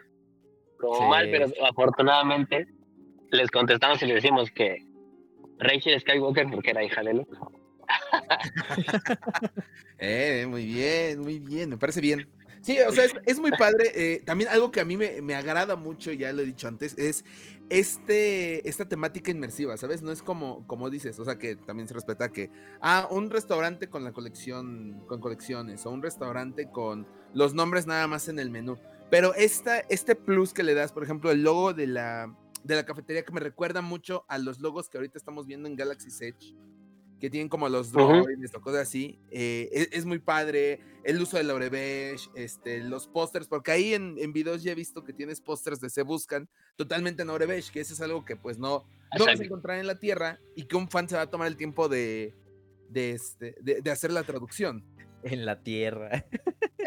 [0.79, 2.65] como Sí, mal, pero afortunadamente
[3.31, 4.77] les contestamos y le decimos que
[5.59, 7.37] Rachel Skywalker porque era hija de Luke.
[9.97, 12.27] Eh, muy bien, muy bien, me parece bien.
[12.61, 13.91] Sí, o sea, es, muy padre.
[13.95, 16.97] eh, también algo que a mí me, me agrada mucho, ya lo he dicho antes,
[16.97, 17.23] es
[17.69, 20.01] este, esta temática inmersiva, ¿sabes?
[20.01, 22.49] No es como, como dices, o sea, que también se respeta que,
[22.81, 28.07] ah, un restaurante con la colección, con colecciones, o un restaurante con los nombres nada
[28.07, 28.77] más en el menú.
[29.09, 32.35] Pero esta, este plus que le das, por ejemplo, el logo de la,
[32.65, 35.75] de la cafetería que me recuerda mucho a los logos que ahorita estamos viendo en
[35.75, 36.55] Galaxy Edge,
[37.19, 37.99] que tienen como los Ujú.
[37.99, 39.19] droids o cosas así.
[39.31, 40.79] eh, es, es muy padre.
[41.03, 45.03] El uso de Laurebesh, este, los pósters, porque ahí en, en videos ya he visto
[45.03, 48.57] que tienes pósters de Se Buscan totalmente en Laurebesh, que eso es algo que pues
[48.57, 48.83] no,
[49.17, 51.47] no vas a encontrar en la Tierra y que un fan se va a tomar
[51.47, 52.33] el tiempo de,
[52.89, 54.83] de, este, de, de hacer la traducción.
[55.25, 56.23] En la tierra.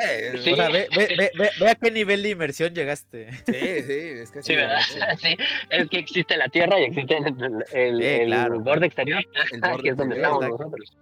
[0.01, 0.53] Eh, Sí.
[0.53, 3.33] O sea, ve, ve, ve, ve- ve a qué nivel de inmersión llegaste.
[3.47, 4.79] sí, sí, es que Sí, ¿verdad?
[5.21, 5.37] Sí,
[5.71, 7.27] es que existe la Tierra y existe el,
[7.73, 8.61] el- Sí, el claro.
[8.61, 9.23] borde exterior,
[9.53, 10.59] El que borde es donde exterior, estamos exacto.
[10.59, 10.97] nosotros.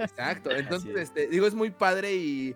[0.00, 1.02] Exacto, entonces, es.
[1.02, 2.54] este, digo, es muy padre y,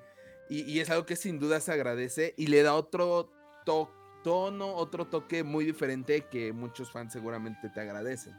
[0.50, 3.30] Y, y es algo que sin duda se agradece y le da otro
[3.64, 3.92] to-
[4.24, 8.34] tono, otro toque muy diferente que muchos fans seguramente te agradecen.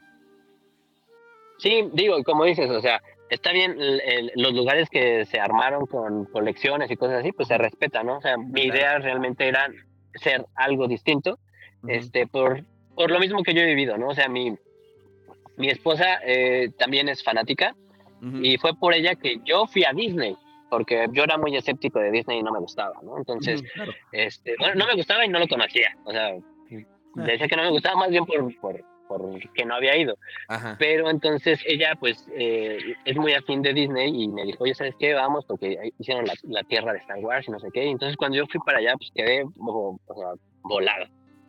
[1.59, 5.85] Sí, digo, como dices, o sea, está bien el- el- los lugares que se armaron
[5.85, 8.17] con colecciones y cosas así, pues se respeta, ¿no?
[8.17, 9.69] O sea, mi idea realmente era
[10.15, 11.39] ser algo distinto,
[11.87, 12.63] este, por,
[12.95, 14.09] por lo mismo que yo he vivido, ¿no?
[14.09, 14.55] O sea, mi,
[15.57, 17.75] mi esposa eh, también es fanática
[18.43, 20.35] y fue por ella que yo fui a Disney,
[20.69, 23.17] porque yo era muy escéptico de Disney y no me gustaba, ¿no?
[23.17, 23.93] Entonces, claro.
[24.11, 26.35] este, bueno, no me gustaba y no lo conocía, o sea,
[27.15, 29.21] decía que no me gustaba más bien por, por, por
[29.53, 30.15] que no había ido.
[30.47, 30.75] Ajá.
[30.79, 34.93] Pero entonces ella, pues, eh, es muy afín de Disney y me dijo, oye, ¿sabes
[34.99, 35.13] qué?
[35.15, 37.85] Vamos, porque hicieron la, la tierra de Star Wars y no sé qué.
[37.85, 40.27] Y entonces cuando yo fui para allá, pues quedé o- sea,
[40.61, 41.07] volado.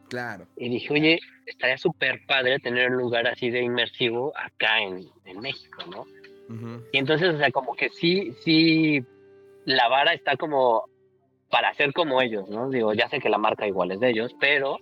[0.09, 0.47] Claro.
[0.57, 5.41] Y dije, oye, estaría súper padre tener un lugar así de inmersivo acá en, en
[5.41, 6.05] México, ¿no?
[6.93, 9.05] Y entonces, o sea, como que sí, sí,
[9.67, 10.85] la vara está como
[11.49, 12.71] para ser como ellos, ¿no?
[12.71, 14.79] Digo, ya sé que la marca igual es de ellos, pero,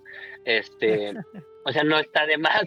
[0.47, 1.13] este,
[1.69, 2.63] o sea, no está de más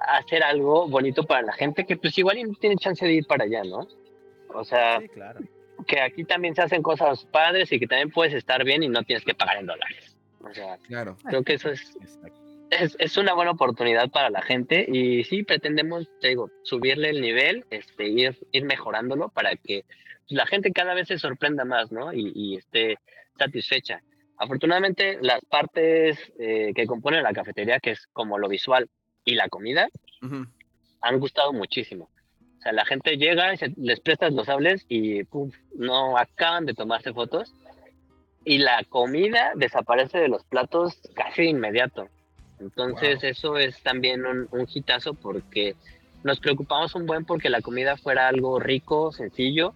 [0.00, 3.44] hacer algo bonito para la gente que pues igual no tiene chance de ir para
[3.44, 3.88] allá, ¿no?
[4.54, 5.40] O sea, Sí, claro.
[5.86, 9.02] que aquí también se hacen cosas padres y que también puedes estar bien y no
[9.02, 10.16] tienes que pagar en dólares.
[10.40, 11.16] O sea, Claro.
[11.24, 11.96] creo que eso es,
[12.70, 17.20] es, es una buena oportunidad para la gente y sí pretendemos, te digo, subirle el
[17.20, 19.84] nivel, este, ir, ir mejorándolo para que
[20.28, 22.12] la gente cada vez se sorprenda más, ¿no?
[22.12, 22.98] Y, y esté
[23.38, 24.00] satisfecha.
[24.44, 28.88] Afortunadamente, las partes eh, que componen la cafetería, que es como lo visual
[29.24, 29.88] y la comida,
[30.22, 30.44] Ujú.
[31.00, 32.10] han gustado muchísimo.
[32.58, 36.74] O sea, la gente llega se- les prestas los sables y pum, no acaban de
[36.74, 37.54] tomarse fotos
[38.44, 42.08] y la comida desaparece de los platos casi de inmediato.
[42.60, 43.30] Entonces Wow.
[43.30, 45.74] eso es también un, un hitazo porque
[46.22, 49.74] nos preocupamos un buen porque la comida fuera algo rico, sencillo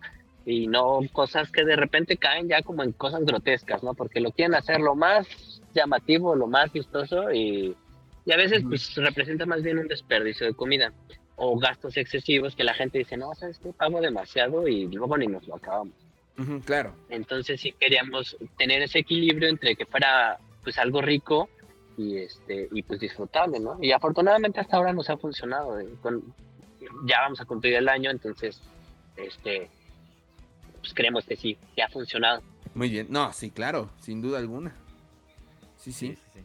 [0.50, 3.92] y no cosas que de repente caen ya como en cosas grotescas, ¿no?
[3.92, 5.26] Porque lo quieren hacer lo más
[5.74, 7.76] llamativo, lo más vistoso y,
[8.24, 10.92] y a veces pues representa más bien un desperdicio de comida
[11.36, 13.72] o gastos excesivos que la gente dice, no, ¿sabes qué?
[13.74, 15.94] Pago demasiado y luego ni nos lo acabamos.
[16.64, 16.94] Claro.
[17.10, 21.48] Entonces sí queríamos tener ese equilibrio entre que fuera pues algo rico
[21.98, 23.76] y este y pues disfrutable, ¿no?
[23.82, 25.78] Y afortunadamente hasta ahora nos ha funcionado.
[25.78, 26.22] eh, con-
[27.04, 28.62] ya vamos a cumplir el año, entonces
[29.16, 29.68] este
[30.80, 32.42] pues creemos que sí, que ha funcionado.
[32.74, 33.06] Muy bien.
[33.10, 33.90] No, sí, claro.
[34.00, 34.74] Sin duda alguna.
[35.76, 36.08] Sí, sí.
[36.08, 36.40] Sí, sí,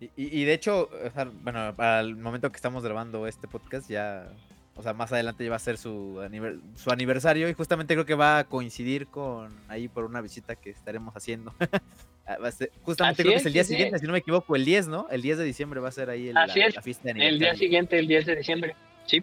[0.00, 0.08] sí.
[0.16, 3.48] Y, y- y de hecho, o sea, bueno, para el momento que estamos grabando este
[3.48, 4.28] podcast, ya,
[4.74, 8.04] o sea, más adelante ya va a ser su, aniver- su aniversario y justamente creo
[8.04, 11.54] que va a coincidir con ahí por una visita que estaremos haciendo.
[12.28, 12.38] Ah,
[12.82, 13.74] justamente Así creo que es, es el día sí, sí.
[13.74, 15.06] siguiente, si no me equivoco, el 10, ¿no?
[15.12, 17.28] El 10 de diciembre va a ser ahí el- la, la fiesta de El día
[17.28, 17.58] aniversario.
[17.60, 18.74] siguiente, el 10 de diciembre.
[19.06, 19.22] Sí,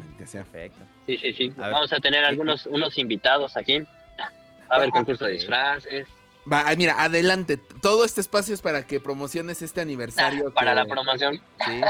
[0.00, 0.42] Maldita sea.
[0.44, 0.84] Perfecto.
[1.06, 1.52] sí, sí, sí.
[1.58, 1.72] A ver.
[1.72, 3.78] Vamos a tener algunos unos invitados aquí.
[3.80, 3.86] Va
[4.68, 6.06] a haber Ah, concurso de disfraces.
[6.50, 7.58] Va, mira, adelante.
[7.82, 10.48] Todo este espacio es para que promociones este aniversario.
[10.48, 11.40] Ah, para que- la promoción.
[11.66, 11.80] Sí.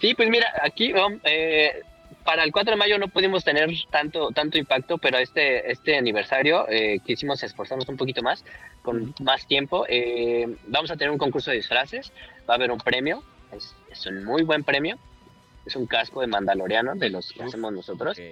[0.00, 1.82] Sí, pues mira, aquí um, eh,
[2.24, 6.66] para el 4 de mayo no pudimos tener tanto tanto impacto, pero este este aniversario
[6.68, 8.44] eh, quisimos esforzarnos un poquito más,
[8.82, 9.84] con más tiempo.
[9.88, 12.12] Eh, vamos a tener un concurso de disfraces,
[12.48, 13.22] va a haber un premio,
[13.52, 14.98] es, es un muy buen premio,
[15.70, 18.18] es un casco de mandaloriano de los que hacemos nosotros.
[18.18, 18.24] Ok.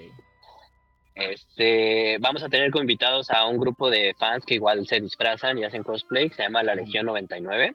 [1.15, 5.59] Este, vamos a tener como invitados a un grupo de fans que igual se disfrazan
[5.59, 7.75] y hacen cosplay, que se llama La Legión 99.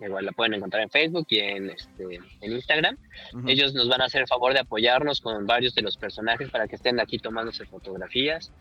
[0.00, 2.98] Igual la pueden encontrar en Facebook y en, este, en Instagram.
[3.32, 3.48] Ujú.
[3.48, 6.68] Ellos nos van a hacer el favor de apoyarnos con varios de los personajes para
[6.68, 8.52] que estén aquí tomándose fotografías.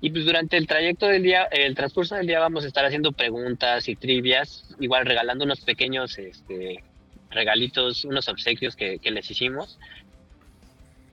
[0.00, 3.10] Y pues durante el trayecto del día, el transcurso del día vamos a estar haciendo
[3.10, 6.84] preguntas y trivias, igual regalando unos pequeños este,
[7.30, 9.78] regalitos, unos obsequios que, que les hicimos.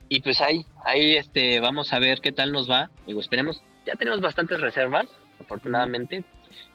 [0.08, 2.90] Y pues ahí, ahí este, vamos a ver qué tal nos va.
[3.06, 5.06] Digo, esperemos, ya tenemos bastantes reservas,
[5.40, 6.24] afortunadamente.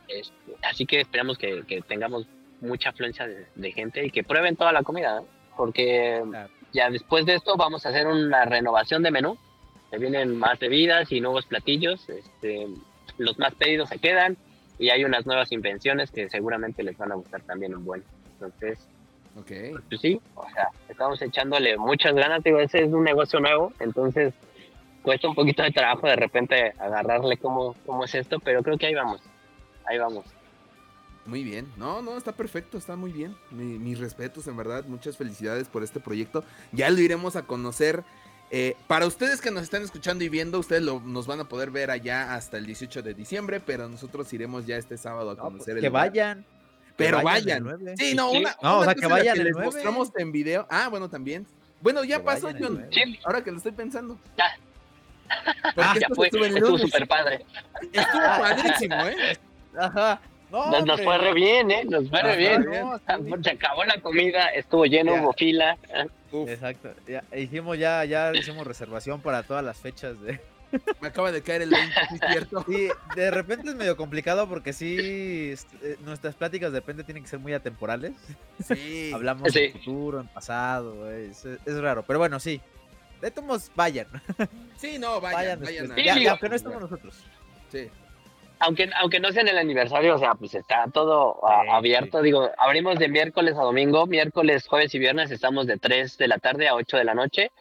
[0.08, 0.34] Este,
[0.64, 2.28] así que esperamos que, que tengamos
[2.60, 5.28] mucha afluencia de, de gente y que prueben toda la comida, ¿no?
[5.56, 6.50] porque Claro.
[6.74, 9.38] ya después de esto vamos a hacer una renovación de menú.
[9.90, 12.08] Se vienen más bebidas y nuevos platillos.
[12.10, 12.68] Este,
[13.18, 14.38] los más pedidos se quedan
[14.80, 18.04] y hay unas nuevas invenciones que seguramente les van a gustar también un buen.
[18.34, 18.80] Entonces,
[19.40, 19.52] Ok.
[19.90, 22.44] pues sí, o sea, estamos echándole muchas ganas.
[22.44, 24.34] Digo, ese es un negocio nuevo, entonces
[25.04, 28.88] cuesta un poquito de trabajo de repente agarrarle cómo, cómo es esto, pero creo que
[28.88, 29.22] ahí vamos.
[29.86, 30.26] Ahí vamos.
[31.26, 31.68] Muy bien.
[31.78, 33.36] No, no, está perfecto, está muy bien.
[33.52, 34.86] Mi- mis respetos, en verdad.
[34.86, 36.44] Muchas felicidades por este proyecto.
[36.72, 38.04] Ya lo iremos a conocer.
[38.50, 41.72] Eh, para ustedes que nos están escuchando y viendo, ustedes lo- nos van a poder
[41.72, 45.42] ver allá hasta el 18 de diciembre, pero nosotros iremos ya este sábado a No,
[45.44, 46.10] pues, conocer el que lugar.
[46.10, 46.46] vayan.
[46.96, 47.98] Pero que vayan.
[47.98, 50.68] Sí, no, una, No, o sea, que vayan que les mostramos en video.
[50.70, 51.46] Ah, bueno, también.
[51.82, 52.88] Bueno, ya Que pasó, John.
[53.24, 54.18] Ahora que lo estoy pensando.
[54.38, 54.46] Ya
[55.96, 57.46] esto se fue, estuvo súper padre.
[57.94, 59.38] Estuvo padrísimo, ¿eh?
[59.78, 60.22] Ajá.
[60.52, 61.86] No, Nos, fue re bien, ¿eh?
[61.86, 62.66] Nos fue re bien.
[62.66, 63.44] no, sí.
[63.44, 65.22] Se acabó la comida, estuvo lleno, Ya.
[65.22, 65.78] hubo fila.
[66.32, 66.94] Uf, Exacto.
[67.08, 70.42] Ya, hicimos ya, ya hicimos reservación para todas las fechas de.
[71.02, 72.66] Me acaba de caer el 20, ¿sí es cierto?
[72.68, 77.24] Sí, de repente es medio complicado porque sí, est- eh, nuestras pláticas de repente tienen
[77.24, 78.14] que ser muy atemporales.
[78.68, 79.12] Sí.
[79.14, 79.60] Hablamos Sí.
[79.66, 82.04] en futuro, en pasado, es, es raro.
[82.08, 82.62] Pero bueno, sí.
[83.22, 84.08] De todos vayan.
[84.78, 85.96] Sí, no, vayan, Vayan, vayan.
[86.06, 87.16] Ya, Sí, ya, aunque no estamos nosotros.
[87.72, 87.88] Sí.
[88.64, 92.22] Aunque, aunque no sea en el aniversario, o sea, pues está todo a- Sí, abierto.
[92.22, 96.38] Digo, abrimos de miércoles a domingo, miércoles, jueves y viernes estamos de 3 de la
[96.40, 97.52] tarde a 8 de la noche.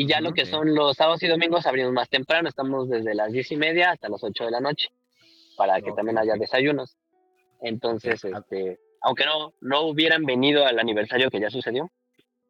[0.00, 3.30] Y ya lo que son los sábados y domingos abrimos más temprano, estamos desde las
[3.32, 4.88] 10 y media hasta las 8 de la noche,
[5.58, 6.96] para que Ok, también haya desayunos.
[7.60, 11.90] Entonces, este, aunque no, no hubieran venido al aniversario que ya sucedió,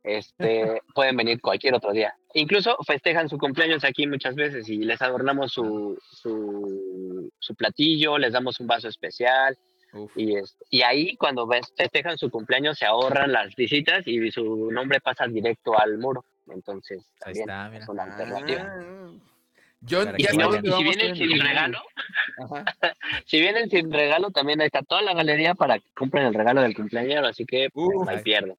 [0.04, 2.14] este, pueden venir cualquier otro día.
[2.34, 8.32] Incluso festejan su cumpleaños aquí muchas veces y les adornamos su, su, su platillo, les
[8.32, 9.58] damos un vaso especial
[9.92, 10.16] Uf.
[10.16, 15.00] y, es, y ahí cuando festejan su cumpleaños se ahorran las visitas y su nombre
[15.00, 16.24] pasa directo al muro.
[16.48, 17.82] Entonces, Ahí también está, mira.
[17.84, 18.74] es una alternativa.
[18.76, 19.10] Ah.
[19.82, 21.82] Yo Para Y ya que si, no- y vienen sin regalo,
[23.26, 26.60] si vienen sin regalo, también ahí está toda la galería para que compren el regalo
[26.62, 28.56] del cumpleaños, así que pues, no hay pierde.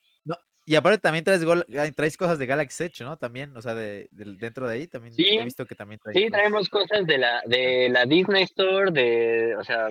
[0.63, 3.17] Y aparte también traes, gol- ah, traes cosas de Galaxy Edge, ¿no?
[3.17, 5.25] También, o sea, de, dentro de ahí también Sí.
[5.27, 6.15] he visto que también traes.
[6.15, 6.39] Sí, cosas.
[6.39, 9.87] traemos cosas de la, de la Disney Store, de, o sea,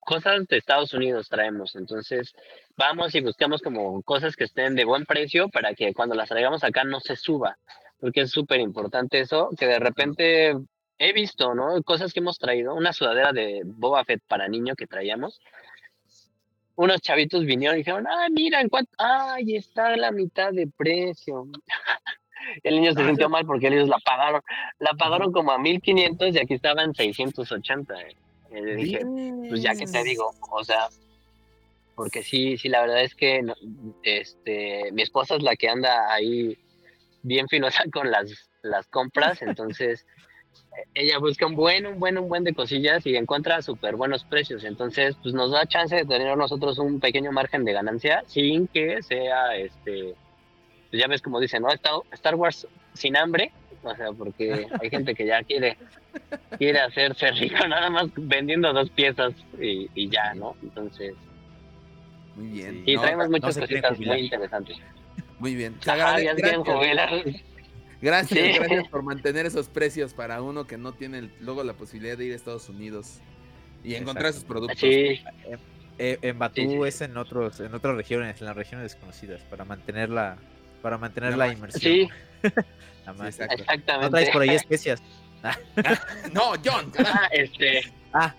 [0.00, 1.74] cosas de Estados Unidos traemos.
[1.76, 2.32] Entonces,
[2.76, 6.64] vamos y buscamos como cosas que estén de buen precio para que cuando las traigamos
[6.64, 7.56] acá no se suba.
[7.98, 10.54] Porque es súper importante eso, que de repente
[10.98, 11.82] he visto, ¿no?
[11.82, 15.40] Cosas que hemos traído, una sudadera de Boba Fett para niño que traíamos.
[16.76, 20.66] Unos chavitos vinieron y dijeron, ah, mira, en cuánto, ay, está a la mitad de
[20.66, 21.46] precio.
[22.62, 24.40] El niño se sintió mal porque ellos la pagaron.
[24.78, 28.00] La pagaron como a 1500 y aquí estaban 680.
[28.00, 28.16] eh.
[28.50, 29.00] Y le dije,
[29.48, 30.88] pues ya que te digo, o sea,
[31.94, 33.44] porque sí, sí, la verdad es que
[34.02, 36.56] este, mi esposa es la que anda ahí
[37.22, 40.06] bien finosa con las, las compras, entonces
[40.76, 44.24] eh, ella busca un buen, un buen, un buen de cosillas y encuentra súper buenos
[44.24, 48.66] precios, entonces pues nos da chance de tener nosotros un pequeño margen de ganancia sin
[48.66, 50.14] que sea, este,
[50.90, 51.68] pues ya ves como dicen, ¿no?
[52.12, 55.76] Star Wars sin hambre, o sea, porque hay gente que ya quiere
[56.58, 60.56] quiere hacerse rico nada más vendiendo dos piezas y, y ya, ¿no?
[60.62, 61.14] Entonces,
[62.36, 62.84] Muy bien.
[62.94, 64.76] No, traemos no muchas quieren cositas muy interesantes.
[65.38, 65.74] Muy bien.
[65.80, 67.42] Te Ajá, ya gracias,
[68.02, 68.58] gracias, Sí.
[68.58, 72.26] gracias por mantener esos precios para uno que no tiene el- luego la posibilidad de
[72.26, 73.20] ir a Estados Unidos
[73.84, 74.78] y encontrar sus productos.
[74.78, 75.22] Sí,
[76.02, 76.82] Eh, en Batú Sí, sí, sí.
[76.88, 80.36] es en otros, en otras regiones, en las regiones desconocidas, para mantener la,
[80.80, 81.82] para mantener La inmersión.
[81.82, 82.08] sí,
[83.06, 83.28] La magia.
[83.28, 83.56] exacto.
[83.56, 84.10] No exactamente.
[84.10, 85.02] traes por ahí especias.
[86.32, 86.92] No, John.
[86.98, 87.80] Ah, este,
[88.12, 88.34] Ah,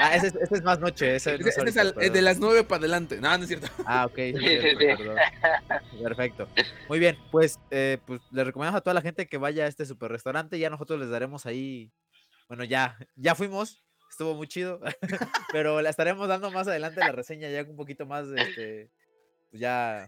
[0.00, 1.14] ah ese, es- ese es más noche.
[1.16, 3.20] Ese, no Ese- ese es ahorita, al- es de las nueve para adelante.
[3.20, 3.68] No, no es cierto.
[3.86, 4.16] Ah, ok.
[4.16, 4.86] sí, Sí, cierto, sí,
[5.96, 6.02] sí.
[6.02, 6.48] Perfecto.
[6.88, 9.86] Muy bien, pues, eh, pues le recomendamos a toda la gente que vaya a este
[9.86, 10.58] super restaurante.
[10.58, 11.90] Ya nosotros les daremos ahí.
[12.48, 13.82] Bueno, ya, ya fuimos.
[14.10, 14.80] Estuvo muy chido.
[15.52, 18.90] pero la estaremos dando más adelante la reseña, ya un poquito más, este,
[19.50, 20.06] pues ya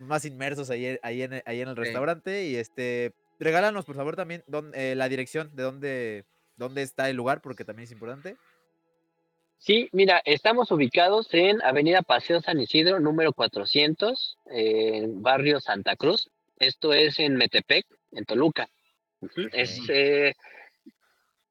[0.00, 1.80] más inmersos ahí, ahí, en, ahí en el Sí.
[1.82, 2.44] restaurante.
[2.46, 6.24] Y este, regálanos por favor también dón- eh, la dirección de dónde,
[6.56, 8.36] dónde está el lugar, porque también es importante.
[9.58, 16.30] sí, mira, estamos ubicados en Avenida Paseo San Isidro, número 400, en barrio Santa Cruz.
[16.58, 18.68] Esto es en Metepec, en Toluca.
[19.20, 20.34] Ujú, Es eh,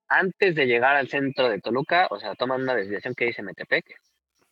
[0.07, 3.85] antes de llegar al centro de Toluca, o sea, toman una desviación que dice Metepec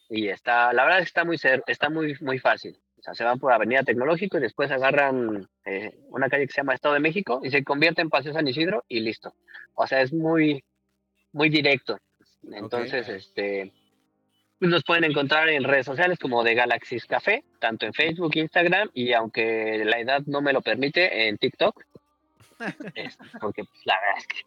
[0.09, 1.37] y está, la verdad es que está muy
[1.67, 2.79] está muy muy fácil.
[2.99, 6.61] O sea, se van por Avenida Tecnológico y después agarran eh, una calle que se
[6.61, 9.33] llama Estado de México y se convierte en Paseo San Isidro y listo.
[9.75, 10.63] O sea, es muy
[11.31, 11.97] muy directo.
[12.51, 13.71] Entonces, este
[14.59, 19.13] nos pueden encontrar en redes sociales como de Galaxis Café, tanto en Facebook, Instagram y
[19.13, 21.83] aunque la edad no me lo permite, en TikTok.
[22.95, 24.37] Es- porque pues, la verdad es que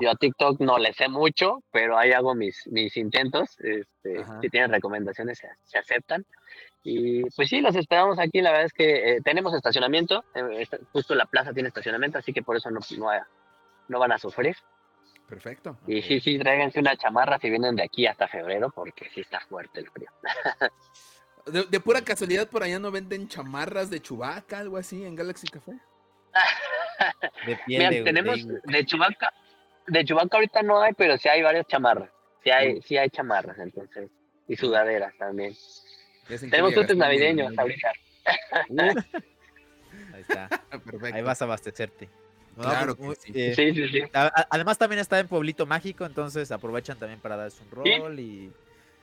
[0.00, 3.58] yo a TikTok no le sé mucho, pero ahí hago mis, mis intentos.
[3.60, 6.26] Este, si tienen recomendaciones, se, se aceptan.
[6.86, 8.40] Y pues sí, los esperamos aquí.
[8.42, 10.22] La verdad es que eh, tenemos estacionamiento.
[10.34, 13.08] eh, justo la plaza tiene estacionamiento, así que por eso no, no,
[13.88, 14.54] no van a sufrir.
[15.28, 15.78] Perfecto.
[15.86, 19.40] Y sí, sí, tráiganse una chamarra si vienen de aquí hasta febrero, porque sí está
[19.40, 20.10] fuerte el frío.
[21.46, 25.46] De, de pura casualidad, por allá no venden chamarras de Chubaca, algo así, en Galaxy
[25.46, 25.72] Café.
[27.44, 29.30] De piel Mira, de- tenemos de Chubaca,
[29.86, 32.08] de Chubaca ahorita no hay, pero sí hay varias chamarras.
[32.42, 34.10] Sí hay, sí hay chamarras, entonces.
[34.48, 35.54] Y sudaderas también.
[36.28, 37.92] Tenemos y- navideños ahorita.
[40.12, 40.48] Ahí está.
[40.70, 41.06] perfecto.
[41.16, 42.08] Ahí vas a abastecerte.
[42.56, 43.40] No, Claro pues, que sí.
[43.40, 44.02] eh, Sí, sí, sí.
[44.12, 48.52] además también está en Pueblito Mágico, entonces aprovechan también para darse un rol y...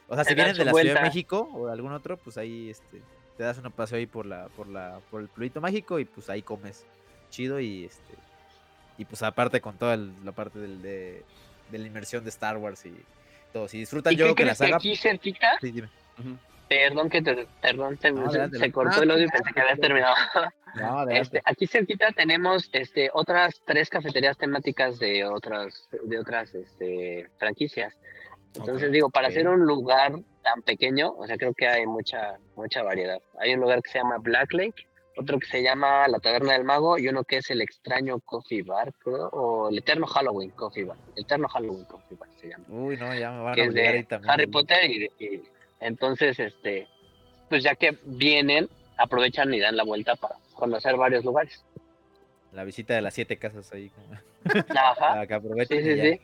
[0.08, 1.02] O sea, si vienen de la Ciudad de.
[1.02, 3.02] México o de algún otro, pues ahí este,
[3.38, 6.30] te das un paseo ahí por la, por la, por el Pueblito Mágico y pues
[6.30, 6.86] ahí comes
[7.30, 8.14] chido y este
[8.98, 11.24] y pues aparte con toda el- la parte del, de,
[11.72, 12.94] de la inmersión de Star Wars y
[13.54, 13.68] todo.
[13.70, 14.76] Si disfrutan ¿Y yo que la saga.
[14.76, 15.58] aquí cerquita?
[15.62, 15.88] Sí, dime.
[16.20, 16.38] Ujú.
[16.72, 19.80] Perdón que te, perdón, se, No, se- se cortó el audio y pensé que habías
[19.80, 20.16] terminado.
[20.76, 21.06] No.
[21.10, 27.94] Este, aquí cerquita tenemos este, otras tres cafeterías temáticas de otras, de otras este, franquicias.
[28.56, 28.94] Entonces Ok.
[28.94, 29.34] digo, para Ok.
[29.34, 30.14] ser un lugar
[30.44, 33.20] tan pequeño, o sea, creo que hay mucha, mucha variedad.
[33.40, 36.64] Hay un lugar que se llama Black Lake, otro que se llama La Taberna del
[36.64, 40.86] Mago y uno que es el extraño Coffee Bar, creo, o el Eterno Halloween Coffee
[40.86, 40.98] Bar.
[41.18, 42.64] El Eterno Halloween Coffee Bar se llama.
[42.70, 44.32] Uy, no, ya me van que a es obligar ahí de también.
[44.32, 44.48] Harry.
[44.48, 45.44] Potter y, de- y
[45.82, 46.88] entonces, este,
[47.50, 51.64] pues ya que vienen, aprovechan y dan la vuelta para conocer varios lugares.
[52.54, 53.90] La visita de las siete casas ahí.
[53.90, 54.14] como-
[54.70, 54.96] Ajá.
[55.00, 55.84] Para que aprovechen.
[55.84, 56.22] Sí, y sí, sí.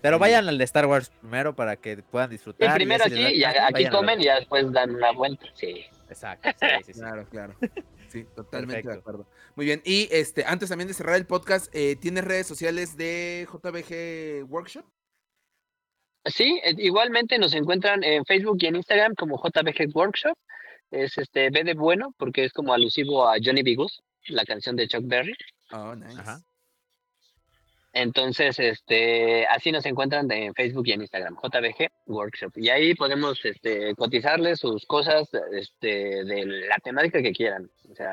[0.00, 2.68] Pero vayan al de Star Wars primero para que puedan disfrutar.
[2.70, 5.46] y primero da aquí, y aquí comen y ya después dan una vuelta.
[5.54, 5.84] Sí.
[6.08, 7.00] Exacto, sí, sí, sí.
[7.00, 7.54] Claro, claro.
[8.08, 9.26] Sí, totalmente de acuerdo.
[9.54, 9.80] Muy bien.
[9.84, 14.84] Y este, antes también de cerrar el podcast, eh, ¿tienes redes sociales de JBG Workshop?
[16.26, 20.36] Sí, eh, igualmente nos encuentran en Facebook y en Instagram como JBG Workshop.
[20.90, 23.74] Es este B de bueno porque es como alusivo a Johnny B.
[23.74, 25.34] Goose, la canción de Chuck Berry.
[25.72, 26.20] Oh, nice.
[26.20, 26.40] Ajá.
[27.94, 32.52] Entonces, este, así nos encuentran en Facebook y en Instagram, JBG Workshop.
[32.56, 37.70] Y ahí podemos este, cotizarles sus cosas este, de la temática que quieran.
[37.90, 38.10] O sea,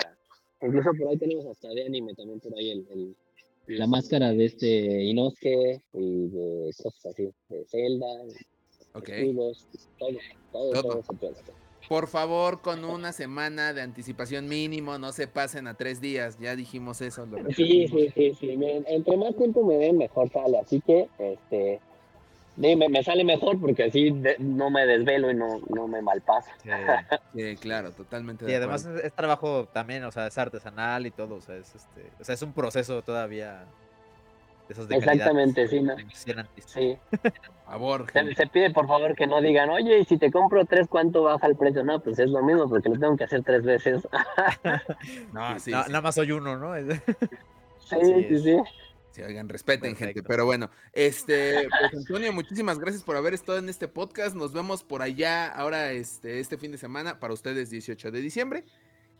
[0.61, 3.15] incluso por ahí tenemos hasta de anime también por ahí el, el-
[3.77, 8.07] la máscara de este Inosuke y de cosas así, de Zelda,
[8.93, 9.09] Ok.
[9.09, 9.67] escudos,
[9.99, 10.17] todo,
[10.51, 11.03] todo, Todo.
[11.87, 16.37] Por favor, con una semana de anticipación mínimo, no se pasen a tres días.
[16.39, 17.25] Ya dijimos eso.
[17.25, 18.57] lo Sí, sí, sí, sí.
[18.87, 20.59] entre más tiempo me den, mejor sale.
[20.59, 21.79] Así que, este,
[22.55, 26.01] sí, me, me sale mejor porque así de- no me desvelo y no, no me
[26.01, 26.49] malpaso.
[26.63, 26.69] Sí.
[27.35, 28.45] Sí, claro, totalmente.
[28.45, 31.55] Y de además es, es trabajo también, o sea, es artesanal y todo, o sea,
[31.55, 33.65] es este, o sea, es un proceso todavía
[34.67, 35.95] de esos de calidad, Exactamente, sí, ¿no?
[36.65, 36.97] Sí.
[37.11, 37.31] Por
[37.65, 41.23] favor, Se, pide por favor que no digan, oye, y si te compro tres, ¿cuánto
[41.23, 41.83] baja el precio?
[41.83, 44.07] No, pues es lo mismo porque lo tengo que hacer tres veces.
[45.33, 45.91] No, sí, No, sí.
[45.91, 46.75] Nada más soy uno, ¿no?
[47.79, 47.97] Sí,
[48.27, 48.57] sí, sí.
[49.11, 50.21] Sí, oigan, respeten, gente.
[50.23, 54.35] Pero bueno, este, pues Antonio, muchísimas gracias por haber estado en este podcast.
[54.35, 58.65] Nos vemos por allá ahora, este, este fin de semana, para ustedes, 18 de diciembre.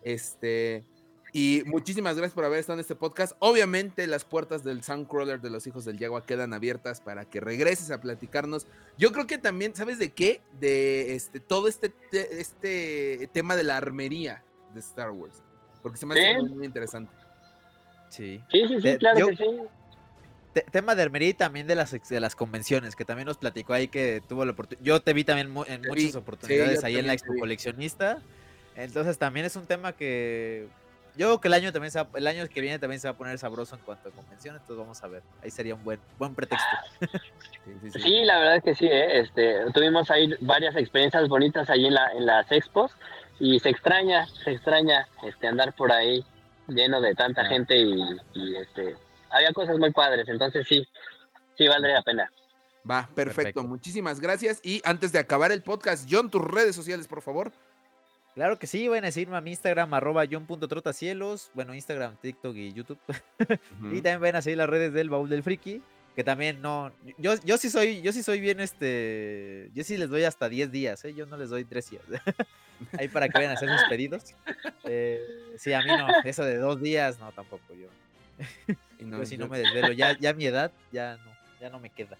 [0.04, 0.86] Este,
[1.34, 3.34] y muchísimas gracias por haber estado en este podcast.
[3.40, 7.90] Obviamente, las puertas del Soundcrawler de los hijos del Yagua quedan abiertas para que regreses
[7.92, 8.68] a platicarnos.
[8.98, 10.42] Yo creo que también, ¿sabes de qué?
[10.60, 15.42] De este, todo este, te- este tema de la armería de Star Wars.
[15.82, 17.12] Porque se me hace muy, interesante.
[18.10, 18.42] Sí.
[18.52, 19.46] Sí, sí, claro yo- que sí.
[20.54, 23.74] Te- tema de armería y también de las, de las convenciones, que también nos platicó
[23.74, 24.84] ahí que tuvo la oportunidad.
[24.84, 27.34] Yo te vi también mu- en Te muchas vi, oportunidades ahí en la Expo.
[27.40, 28.20] Coleccionista.
[28.76, 30.68] Entonces también es un tema que
[31.18, 33.14] yo creo que el año también se va- el año que viene también se va
[33.14, 35.22] a poner sabroso en cuanto a convención, entonces vamos a ver.
[35.44, 36.66] Ahí sería un buen buen pretexto.
[37.66, 38.00] Sí, sí, sí.
[38.02, 39.20] Sí, la verdad es que sí, ¿eh?
[39.20, 42.92] este, tuvimos ahí varias experiencias bonitas ahí en, la, en las expos
[43.40, 46.24] y se extraña, se extraña este, andar por ahí
[46.68, 47.46] lleno de tanta Ah.
[47.46, 48.02] gente y,
[48.34, 48.96] y, este,
[49.30, 50.88] había cosas muy padres, entonces sí,
[51.58, 52.32] sí valdría la pena.
[52.90, 53.36] Va, perfecto.
[53.36, 53.64] Perfecto.
[53.64, 54.60] Muchísimas gracias.
[54.64, 57.52] Y antes de acabar el podcast, John, tus redes sociales, por favor.
[58.36, 62.72] Claro que sí, vayan a seguirme a mi Instagram, arroba john.trotacielos, bueno, Instagram, TikTok y
[62.72, 63.00] YouTube.
[63.92, 65.82] Y también vayan a seguir las redes del Baúl del Friki,
[66.16, 70.10] que también no, yo, yo sí soy, yo sí soy bien este, yo sí les
[70.10, 71.14] doy hasta 10 días, ¿eh?
[71.14, 72.04] yo no les doy 3 días.
[72.98, 74.24] Ahí para que vayan a hacer sus pedidos.
[74.86, 75.22] Eh,
[75.58, 77.88] sí, a mí no, eso de dos días, no, tampoco yo.
[79.00, 81.80] Y no, Yo si no me desvelo, ya, ya mi edad, ya no, ya no
[81.80, 82.18] me queda.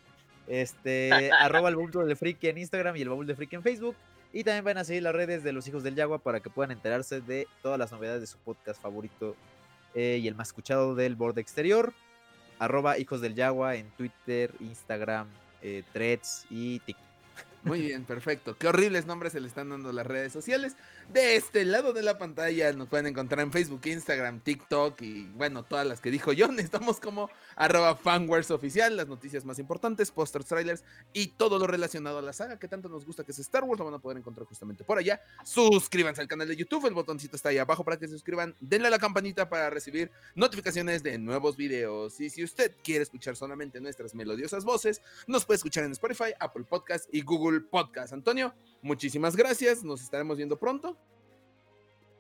[0.48, 3.96] Este, arroba el baúl del friki en Instagram y el baúl de friki en Facebook.
[4.32, 6.72] Y también van a seguir las redes de los hijos del Yagua para que puedan
[6.72, 9.36] enterarse de todas las novedades de su podcast favorito
[9.96, 11.94] eh, y el más escuchado del borde exterior.
[12.60, 15.28] Arroba hijos del Yagua en Twitter, Instagram,
[15.62, 17.09] eh, Threads y TikTok.
[17.64, 18.58] Muy bien, perfecto.
[18.58, 20.78] Qué horribles nombres se le están dando las redes sociales.
[21.12, 25.64] De este lado de la pantalla nos pueden encontrar en Facebook, Instagram, TikTok y bueno,
[25.64, 26.58] todas las que dijo John.
[26.60, 32.20] Estamos como arroba fanwares oficial, las noticias más importantes, posters, trailers y todo lo relacionado
[32.20, 33.80] a la saga que tanto nos gusta que es Star Wars.
[33.80, 35.20] Lo van a poder encontrar justamente por allá.
[35.44, 38.56] Suscríbanse al canal de YouTube, el botoncito está ahí abajo para que se suscriban.
[38.62, 42.20] Denle a la campanita para recibir notificaciones de nuevos videos.
[42.22, 46.64] Y si usted quiere escuchar solamente nuestras melodiosas voces, nos puede escuchar en Spotify, Apple
[46.64, 48.14] Podcast y Google Podcast.
[48.14, 49.84] Antonio, muchísimas gracias.
[49.84, 50.98] Nos estaremos viendo pronto.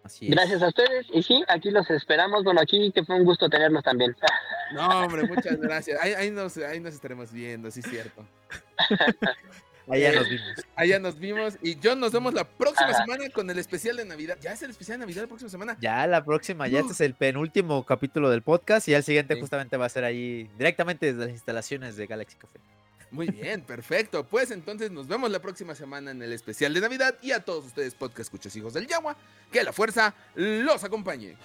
[0.03, 0.31] Así es.
[0.31, 3.83] Gracias a ustedes y sí, aquí los esperamos, bueno, aquí que fue un gusto tenerlos
[3.83, 4.15] también.
[4.71, 5.99] No, hombre, muchas gracias.
[5.99, 8.23] Ahí, ahí nos, ahí nos estaremos viendo, sí es cierto.
[9.89, 10.47] Allá Eh, nos vimos.
[10.75, 13.03] Allá nos vimos y John nos vemos la próxima Ajá.
[13.03, 14.37] semana con el especial de Navidad.
[14.39, 15.75] ¿Ya es el especial de Navidad la próxima semana?
[15.81, 19.39] Ya la próxima, ya este es el penúltimo capítulo del podcast y el siguiente Sí.
[19.41, 22.59] justamente va a ser ahí directamente desde las instalaciones de Galaxy Café.
[23.11, 24.23] Muy bien, perfecto.
[24.23, 27.65] Pues entonces nos vemos la próxima semana en el especial de Navidad y a todos
[27.65, 29.15] ustedes podcast escuchas hijos del Yagua,
[29.51, 31.35] que la fuerza los acompañe.